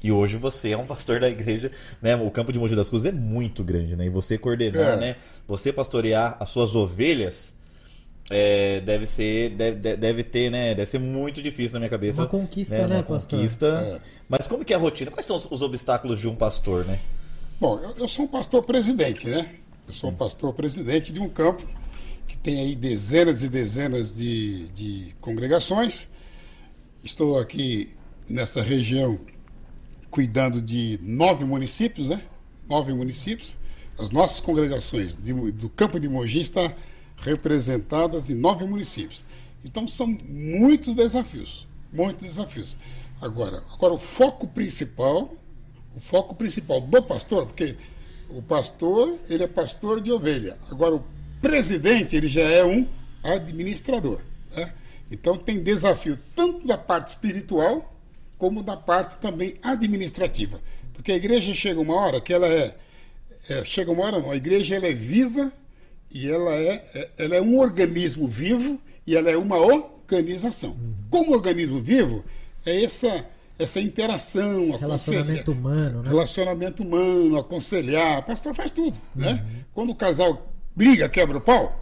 E 0.04 0.12
hoje 0.12 0.36
você 0.36 0.70
é 0.72 0.76
um 0.76 0.84
pastor 0.86 1.18
da 1.18 1.30
igreja, 1.30 1.72
né? 2.02 2.14
O 2.14 2.30
campo 2.30 2.52
de 2.52 2.58
Mogi 2.58 2.76
das 2.76 2.90
Cruzes 2.90 3.08
é 3.08 3.12
muito 3.12 3.64
grande, 3.64 3.96
né? 3.96 4.04
E 4.04 4.10
você 4.10 4.36
coordenar, 4.36 4.94
É. 4.94 4.96
né? 4.96 5.16
Você 5.48 5.72
pastorear 5.72 6.36
as 6.38 6.50
suas 6.50 6.74
ovelhas 6.76 7.54
é, 8.30 8.80
deve 8.80 9.06
ser, 9.06 9.50
deve, 9.50 9.96
deve- 9.96 10.22
ter, 10.24 10.50
né? 10.50 10.74
Deve 10.74 10.86
ser 10.86 10.98
muito 10.98 11.40
difícil 11.42 11.74
na 11.74 11.80
minha 11.80 11.90
cabeça. 11.90 12.20
Uma 12.22 12.28
conquista, 12.28 12.86
né, 12.86 12.96
Uma 12.96 13.02
pastor? 13.02 13.38
conquista. 13.38 13.66
É. 13.66 14.00
Mas 14.28 14.46
como 14.46 14.62
que 14.64 14.72
é 14.74 14.76
a 14.76 14.78
rotina? 14.78 15.10
Quais 15.10 15.24
são 15.26 15.36
os, 15.36 15.46
os 15.50 15.62
obstáculos 15.62 16.20
de 16.20 16.28
um 16.28 16.34
pastor, 16.36 16.84
né? 16.86 17.00
Bom, 17.60 17.78
eu, 17.78 17.94
eu 17.98 18.08
sou 18.08 18.26
um 18.26 18.28
pastor 18.28 18.62
presidente, 18.62 19.26
né? 19.28 19.54
Eu 19.86 19.92
sou 19.94 20.10
um 20.10 20.14
pastor 20.14 20.52
presidente 20.54 21.12
de 21.12 21.20
um 21.20 21.28
campo 21.30 21.64
que 22.28 22.36
tem 22.38 22.60
aí 22.60 22.74
dezenas 22.74 23.42
e 23.42 23.48
dezenas 23.48 24.16
de, 24.16 24.68
de 24.68 25.14
congregações. 25.20 26.08
Estou 27.02 27.38
aqui 27.38 27.90
nessa 28.28 28.62
região 28.62 29.18
cuidando 30.14 30.62
de 30.62 30.96
nove 31.03 31.44
municípios, 31.44 32.09
né? 32.09 32.22
Nove 32.68 32.94
municípios. 32.94 33.57
As 33.98 34.11
nossas 34.11 34.38
congregações 34.38 35.16
de- 35.16 35.33
do 35.50 35.68
campo 35.68 35.98
de 35.98 36.09
Mogi 36.09 36.40
estão 36.40 36.72
representadas 37.16 38.31
em 38.31 38.35
nove 38.37 38.64
municípios. 38.64 39.24
Então 39.64 39.88
são 39.88 40.07
muitos 40.07 40.94
desafios, 40.94 41.66
muitos 41.92 42.22
desafios. 42.29 42.77
Agora, 43.20 43.61
agora 43.72 43.92
o 43.92 43.98
foco 43.98 44.46
principal, 44.46 45.35
o 45.96 45.98
foco 45.98 46.33
principal 46.37 46.81
do 46.81 47.03
pastor, 47.03 47.46
porque 47.46 47.74
o 48.31 48.40
pastor 48.40 49.18
ele 49.29 49.42
é 49.42 49.48
pastor 49.48 50.00
de 50.00 50.12
ovelha. 50.12 50.57
Agora 50.70 50.94
o 50.94 51.03
presidente 51.42 52.14
ele 52.14 52.29
já 52.29 52.42
é 52.42 52.64
um 52.64 52.87
administrador, 53.20 54.20
né? 54.55 54.72
Então 55.11 55.37
tem 55.37 55.61
desafio 55.61 56.16
tanto 56.37 56.64
da 56.64 56.79
parte 56.79 57.09
espiritual 57.09 57.92
como 58.38 58.62
da 58.62 58.76
parte 58.76 59.16
também 59.18 59.56
administrativa. 59.62 60.60
Porque 60.92 61.12
a 61.12 61.16
igreja 61.16 61.52
chega 61.54 61.80
uma 61.80 61.94
hora 61.94 62.20
que 62.20 62.32
ela 62.32 62.46
é, 62.46 62.74
é, 63.48 63.64
chega 63.64 63.90
uma 63.90 64.04
hora 64.04 64.20
não, 64.20 64.30
a 64.30 64.36
igreja 64.36 64.76
ela 64.76 64.86
é 64.86 64.94
viva 64.94 65.52
e 66.12 66.28
ela 66.28 66.52
é, 66.52 66.84
é- 66.94 67.10
ela 67.18 67.36
é 67.36 67.42
um 67.42 67.58
organismo 67.58 68.26
vivo 68.26 68.80
e 69.06 69.16
ela 69.16 69.30
é 69.30 69.36
uma 69.36 69.58
organização. 69.58 70.76
Como 71.10 71.32
organismo 71.32 71.80
vivo, 71.82 72.24
é 72.64 72.82
essa 72.84 73.26
essa 73.56 73.80
interação, 73.80 74.72
Relacionamento 74.76 75.52
humano, 75.52 76.02
né? 76.02 76.08
relacionamento 76.08 76.82
humano, 76.82 77.38
aconselhar. 77.38 78.18
O 78.18 78.22
pastor 78.24 78.52
faz 78.52 78.72
tudo, 78.72 79.00
né? 79.14 79.44
Quando 79.72 79.90
o 79.90 79.94
casal 79.94 80.52
briga, 80.74 81.08
quebra 81.08 81.38
o 81.38 81.40
pau, 81.40 81.78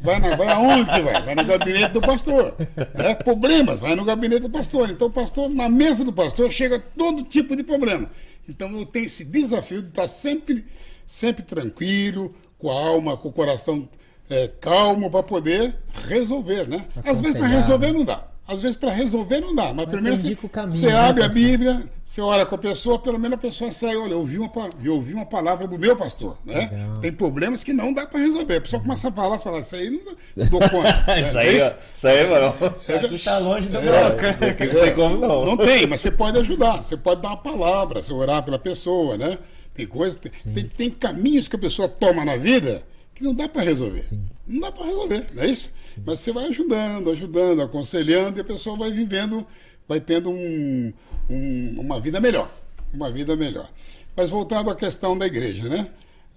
vai, 0.00 0.18
na, 0.20 0.36
vai 0.36 0.48
aonde 0.48 0.90
que 0.90 1.00
vai? 1.00 1.22
Vai 1.22 1.34
no 1.34 1.44
gabinete 1.44 1.92
do 1.92 2.00
pastor. 2.00 2.54
Né? 2.94 3.14
Problemas, 3.16 3.80
vai 3.80 3.94
no 3.94 4.04
gabinete 4.04 4.42
do 4.42 4.50
pastor. 4.50 4.90
Então, 4.90 5.08
o 5.08 5.10
pastor, 5.10 5.48
na 5.48 5.68
mesa 5.68 6.04
do 6.04 6.12
pastor, 6.12 6.50
chega 6.50 6.78
todo 6.78 7.22
tipo 7.22 7.56
de 7.56 7.62
problema. 7.62 8.10
Então, 8.48 8.70
eu 8.76 8.86
tenho 8.86 9.06
esse 9.06 9.24
desafio 9.24 9.82
de 9.82 9.88
estar 9.88 10.06
sempre, 10.06 10.64
sempre 11.06 11.42
tranquilo, 11.42 12.34
com 12.58 12.70
a 12.70 12.74
alma, 12.74 13.16
com 13.16 13.28
o 13.28 13.32
coração 13.32 13.88
é, 14.30 14.48
calmo, 14.60 15.10
para 15.10 15.22
poder 15.22 15.76
resolver, 16.08 16.68
né? 16.68 16.86
Às 17.04 17.20
vezes, 17.20 17.36
para 17.36 17.46
resolver, 17.48 17.92
não 17.92 18.04
dá. 18.04 18.35
Às 18.48 18.62
vezes, 18.62 18.76
para 18.76 18.92
resolver, 18.92 19.40
não 19.40 19.52
dá. 19.54 19.72
Mas, 19.72 19.86
Mas 19.86 19.86
primeiro, 19.88 20.16
você 20.16 20.36
caminho, 20.48 20.78
você 20.78 20.86
né, 20.86 20.92
abre 20.94 21.22
a 21.24 21.26
pastor? 21.26 21.42
Bíblia, 21.42 21.90
você 22.04 22.20
ora 22.20 22.46
com 22.46 22.54
a 22.54 22.58
pessoa, 22.58 22.98
pelo 22.98 23.18
menos 23.18 23.36
a 23.36 23.40
pessoa 23.40 23.72
sai, 23.72 23.96
olha, 23.96 24.12
eu 24.12 24.18
ouvi 24.20 24.38
uma, 24.38 24.50
eu 24.84 24.94
ouvi 24.94 25.14
uma 25.14 25.26
palavra 25.26 25.66
do 25.66 25.76
meu 25.76 25.96
pastor, 25.96 26.38
né? 26.44 26.70
Legal. 26.70 26.98
Tem 27.00 27.12
problemas 27.12 27.64
que 27.64 27.72
não 27.72 27.92
dá 27.92 28.06
para 28.06 28.20
resolver. 28.20 28.56
A 28.56 28.60
pessoa 28.60 28.80
começa 28.80 29.08
a 29.08 29.12
falar, 29.12 29.36
você 29.36 29.44
fala, 29.44 29.58
isso 29.58 29.74
aí 29.74 29.90
não 29.90 30.46
dou 30.48 30.60
conta. 30.60 31.04
Isso 31.20 31.38
É 31.38 31.40
aí, 31.40 31.60
ó, 31.60 31.66
isso? 31.66 31.74
isso 31.92 32.08
aí, 32.08 32.26
mano. 32.28 32.54
Isso 32.78 32.92
aqui 32.92 33.18
tá 33.18 33.38
longe 33.38 33.68
do 33.68 33.78
É, 33.78 33.82
meu 33.82 34.30
isso 34.30 34.44
aqui 34.44 34.66
não 34.66 34.80
tem 34.80 34.94
como 34.94 35.16
não. 35.18 35.44
Não 35.46 35.56
tem, 35.56 35.86
mas 35.88 36.00
você 36.00 36.10
pode 36.12 36.38
ajudar, 36.38 36.82
você 36.84 36.96
pode 36.96 37.22
dar 37.22 37.28
uma 37.30 37.36
palavra, 37.38 38.00
você 38.00 38.12
orar 38.12 38.44
pela 38.44 38.58
pessoa, 38.60 39.16
né? 39.16 39.38
Tem 39.74 39.86
coisas, 39.86 40.16
tem, 40.16 40.30
tem, 40.54 40.68
tem 40.68 40.90
caminhos 40.90 41.48
que 41.48 41.56
a 41.56 41.58
pessoa 41.58 41.88
toma 41.88 42.24
na 42.24 42.36
vida 42.36 42.82
que 43.16 43.24
não 43.24 43.34
dá 43.34 43.48
para 43.48 43.62
resolver. 43.62 44.02
Não 44.46 44.60
dá 44.60 44.70
para 44.70 44.84
resolver, 44.86 45.26
não 45.34 45.42
é 45.42 45.46
isso? 45.48 45.70
Mas 46.04 46.20
você 46.20 46.30
vai 46.32 46.44
ajudando, 46.44 47.10
ajudando, 47.10 47.62
aconselhando 47.62 48.38
e 48.38 48.40
a 48.40 48.44
pessoa 48.44 48.76
vai 48.76 48.90
vivendo, 48.92 49.44
vai 49.88 49.98
tendo 50.00 50.30
um- 50.30 50.92
um- 51.28 51.80
uma 51.80 51.98
vida 51.98 52.20
melhor. 52.20 52.54
Uma 52.92 53.10
vida 53.10 53.34
melhor. 53.34 53.68
Mas 54.14 54.30
voltando 54.30 54.70
à 54.70 54.76
questão 54.76 55.16
da 55.18 55.26
igreja, 55.26 55.68
né? 55.68 55.88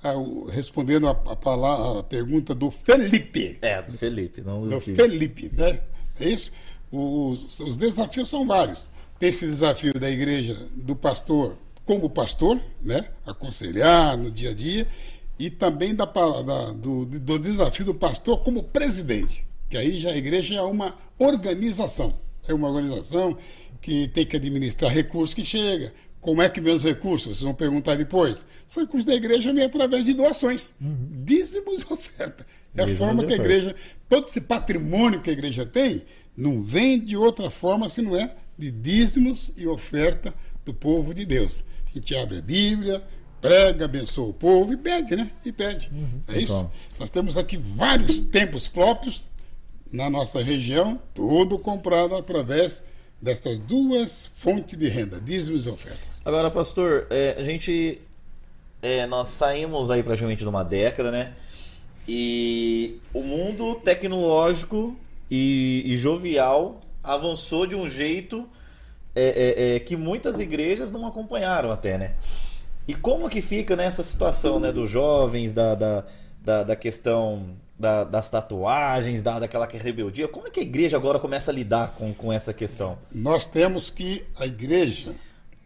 Ah, 0.02 0.14
respondendo 0.52 1.08
a, 1.08 1.12
a, 1.12 1.36
pala- 1.36 2.00
a 2.00 2.04
pergunta 2.04 2.56
do 2.56 2.72
Felipe. 2.72 3.60
É, 3.62 3.82
do 3.82 3.92
Felipe, 3.94 4.42
não 4.42 4.64
do 4.64 4.70
Do 4.70 4.80
Felipe. 4.82 5.02
Felipe, 5.04 5.52
né? 5.56 5.82
É 6.20 6.30
isso? 6.30 6.52
Os, 6.92 7.60
os 7.60 7.76
desafios 7.78 8.30
são 8.30 8.48
vários. 8.48 8.90
Tem 9.20 9.28
esse 9.30 9.46
desafio 9.46 9.94
da 9.94 10.10
igreja, 10.10 10.58
do 10.74 10.96
pastor 10.96 11.58
como 11.86 12.10
pastor, 12.10 12.60
né? 12.82 13.10
Aconselhar 13.26 14.18
no 14.18 14.32
dia 14.32 14.52
a 14.52 14.54
dia. 14.54 14.88
E 15.40 15.50
também 15.50 15.96
da, 15.96 16.04
da, 16.06 16.72
do, 16.72 17.06
do 17.06 17.40
desafio 17.40 17.86
do 17.86 17.96
pastor 17.96 18.44
como 18.44 18.62
presidente, 18.62 19.46
que 19.70 19.78
aí 19.78 19.98
já 19.98 20.12
a 20.12 20.18
igreja 20.18 20.56
é 20.56 20.62
uma 20.62 20.98
organização. 21.18 22.14
É 22.46 22.54
uma 22.54 22.68
organização 22.68 23.38
que 23.82 24.10
tem 24.10 24.26
que 24.26 24.36
administrar 24.36 24.92
recursos 24.92 25.34
que 25.34 25.46
chega. 25.46 25.94
Como 26.20 26.42
é 26.42 26.50
que 26.50 26.60
vem 26.60 26.74
os 26.74 26.84
recursos? 26.84 27.38
Vocês 27.38 27.44
vão 27.44 27.54
perguntar 27.54 27.96
depois. 27.96 28.46
Os 28.68 28.76
recursos 28.76 29.06
da 29.06 29.16
igreja 29.16 29.54
vêm 29.54 29.64
através 29.64 30.04
de 30.04 30.14
doações, 30.14 30.74
uhum. 30.82 31.24
dízimos 31.24 31.82
e 31.82 31.94
oferta. 31.94 32.46
É 32.76 32.84
dízimos 32.84 33.02
a 33.02 33.06
forma 33.06 33.24
que 33.24 33.34
a 33.34 33.38
igreja, 33.38 33.76
todo 34.10 34.28
esse 34.28 34.42
patrimônio 34.42 35.22
que 35.22 35.30
a 35.30 35.34
igreja 35.34 35.66
tem, 35.66 36.04
não 36.36 36.62
vem 36.62 37.00
de 37.00 37.16
outra 37.16 37.50
forma 37.50 37.88
se 37.88 38.02
não 38.02 38.18
é 38.18 38.36
de 38.58 38.70
dízimos 38.70 39.54
e 39.56 39.66
oferta 39.66 40.34
do 40.66 40.74
povo 40.74 41.14
de 41.14 41.26
Deus. 41.26 41.64
A 41.90 41.98
gente 41.98 42.16
abre 42.16 42.40
a 42.40 42.42
Bíblia, 42.42 43.02
prega, 43.42 43.86
abençoa 43.86 44.30
o 44.30 44.34
povo 44.34 44.74
e 44.74 44.78
pede, 44.78 45.16
né? 45.16 45.32
E 45.46 45.52
pede. 45.52 45.90
Uhum. 45.92 46.22
É 46.28 46.40
isso? 46.40 46.54
Então. 46.54 46.72
Nós 47.00 47.10
temos 47.10 47.38
aqui 47.38 47.58
vários 47.58 48.20
templos 48.20 48.68
próprios 48.68 49.28
na 49.92 50.10
nossa 50.10 50.42
região, 50.42 51.00
tudo 51.14 51.58
comprado 51.58 52.16
através 52.16 52.84
destas 53.22 53.60
duas 53.60 54.30
fontes 54.36 54.78
de 54.78 54.88
renda, 54.88 55.20
dízimos 55.20 55.66
e 55.66 55.70
ofertas. 55.70 56.10
Agora, 56.24 56.50
pastor, 56.50 57.08
é, 57.10 57.36
a 57.38 57.44
gente. 57.44 58.00
É, 58.82 59.06
nós 59.08 59.28
saímos 59.30 59.92
aí 59.92 60.02
praticamente 60.02 60.42
de 60.42 60.48
uma 60.48 60.64
década, 60.64 61.12
né? 61.12 61.34
E 62.08 63.00
o 63.14 63.22
mundo 63.22 63.76
tecnológico 63.76 64.98
e, 65.30 65.84
e 65.86 65.98
jovial 65.98 66.82
avançou 67.04 67.68
de 67.68 67.76
um 67.76 67.90
jeito 67.90 68.48
é, 69.16 69.24
é, 69.26 69.76
é, 69.76 69.80
que 69.80 69.96
muitas 69.96 70.40
igrejas 70.40 70.92
não 70.92 71.06
acompanharam 71.06 71.72
até, 71.72 71.98
né? 71.98 72.14
E 72.90 72.96
como 72.96 73.30
que 73.30 73.40
fica 73.40 73.76
nessa 73.76 74.02
situação, 74.02 74.60
né, 74.60 74.72
dos 74.72 74.90
jovens, 74.90 75.54
da, 75.54 75.76
da, 75.76 76.04
da, 76.44 76.64
da 76.64 76.76
questão 76.76 77.56
da, 77.78 78.04
das 78.04 78.28
tatuagens, 78.30 79.22
da, 79.22 79.38
daquela 79.38 79.68
rebeldia? 79.68 80.28
Como 80.28 80.48
é 80.48 80.50
que 80.50 80.60
a 80.60 80.64
igreja 80.64 80.98
agora 80.98 81.20
começa 81.20 81.52
a 81.52 81.54
lidar 81.54 81.92
com, 81.92 82.12
com 82.16 82.34
essa 82.34 82.52
questão? 82.52 82.98
Nós 83.14 83.46
temos 83.46 83.92
que 83.92 84.26
a 84.40 84.48
igreja... 84.48 85.14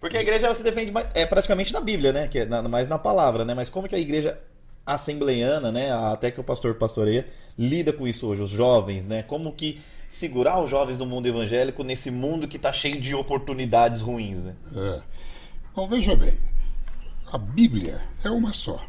Porque 0.02 0.18
a 0.18 0.22
igreja 0.22 0.48
ela 0.48 0.54
se 0.54 0.64
defende 0.64 0.92
é 1.14 1.26
praticamente 1.26 1.72
na 1.72 1.80
Bíblia, 1.80 2.12
né? 2.12 2.28
Que 2.28 2.40
é 2.40 2.46
na, 2.46 2.62
mais 2.64 2.90
na 2.90 3.00
palavra, 3.00 3.46
né? 3.46 3.54
Mas 3.54 3.70
como 3.70 3.88
que 3.88 3.96
a 3.96 4.00
igreja 4.00 4.38
assembleiana, 4.86 5.72
né? 5.72 5.94
Até 5.94 6.30
que 6.30 6.42
o 6.42 6.44
pastor 6.44 6.76
pastoreia, 6.76 7.26
lida 7.58 7.94
com 7.94 8.06
isso 8.06 8.28
hoje, 8.28 8.42
os 8.42 8.50
jovens, 8.50 9.08
né? 9.08 9.24
Como 9.24 9.54
que 9.54 9.82
segurar 10.10 10.60
os 10.62 10.70
jovens 10.70 10.98
do 10.98 11.06
mundo 11.06 11.26
evangélico 11.26 11.86
nesse 11.86 12.12
mundo 12.12 12.50
que 12.50 12.58
está 12.58 12.74
cheio 12.74 13.00
de 13.00 13.16
oportunidades 13.16 14.02
ruins, 14.02 14.42
né? 14.42 14.56
É. 14.76 15.02
Bom, 15.74 15.88
veja 15.88 16.18
bem, 16.18 16.38
a 17.34 17.38
Bíblia 17.40 18.00
é 18.24 18.30
uma 18.30 18.54
só. 18.54 18.88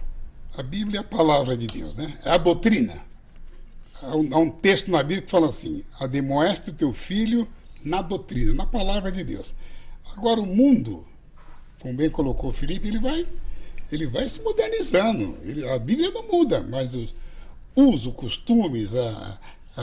A 0.58 0.62
Bíblia 0.62 0.98
é 0.98 1.00
a 1.00 1.04
palavra 1.04 1.56
de 1.56 1.66
Deus, 1.66 1.96
né? 1.96 2.18
É 2.22 2.30
a 2.32 2.36
doutrina. 2.36 2.94
Há 4.02 4.14
um, 4.14 4.28
há 4.34 4.38
um 4.38 4.50
texto 4.50 4.90
na 4.90 4.98
Bíblia 4.98 5.22
que 5.22 5.30
fala 5.30 5.48
assim: 5.48 5.82
ademoeste 5.98 6.68
o 6.68 6.74
teu 6.74 6.92
filho 6.92 7.48
na 7.82 8.02
doutrina, 8.02 8.52
na 8.52 8.66
palavra 8.66 9.10
de 9.10 9.24
Deus. 9.24 9.54
Agora, 10.14 10.42
o 10.42 10.46
mundo, 10.46 11.06
como 11.80 11.94
bem 11.94 12.10
colocou 12.10 12.50
o 12.50 12.52
Felipe, 12.52 12.86
ele 12.86 12.98
vai, 12.98 13.26
ele 13.90 14.06
vai 14.06 14.28
se 14.28 14.42
modernizando. 14.42 15.38
Ele, 15.42 15.66
a 15.70 15.78
Bíblia 15.78 16.10
não 16.10 16.28
muda, 16.28 16.62
mas 16.62 16.94
os 16.94 17.14
usos, 17.74 18.12
costumes, 18.12 18.94
a, 18.94 19.38
a 19.74 19.82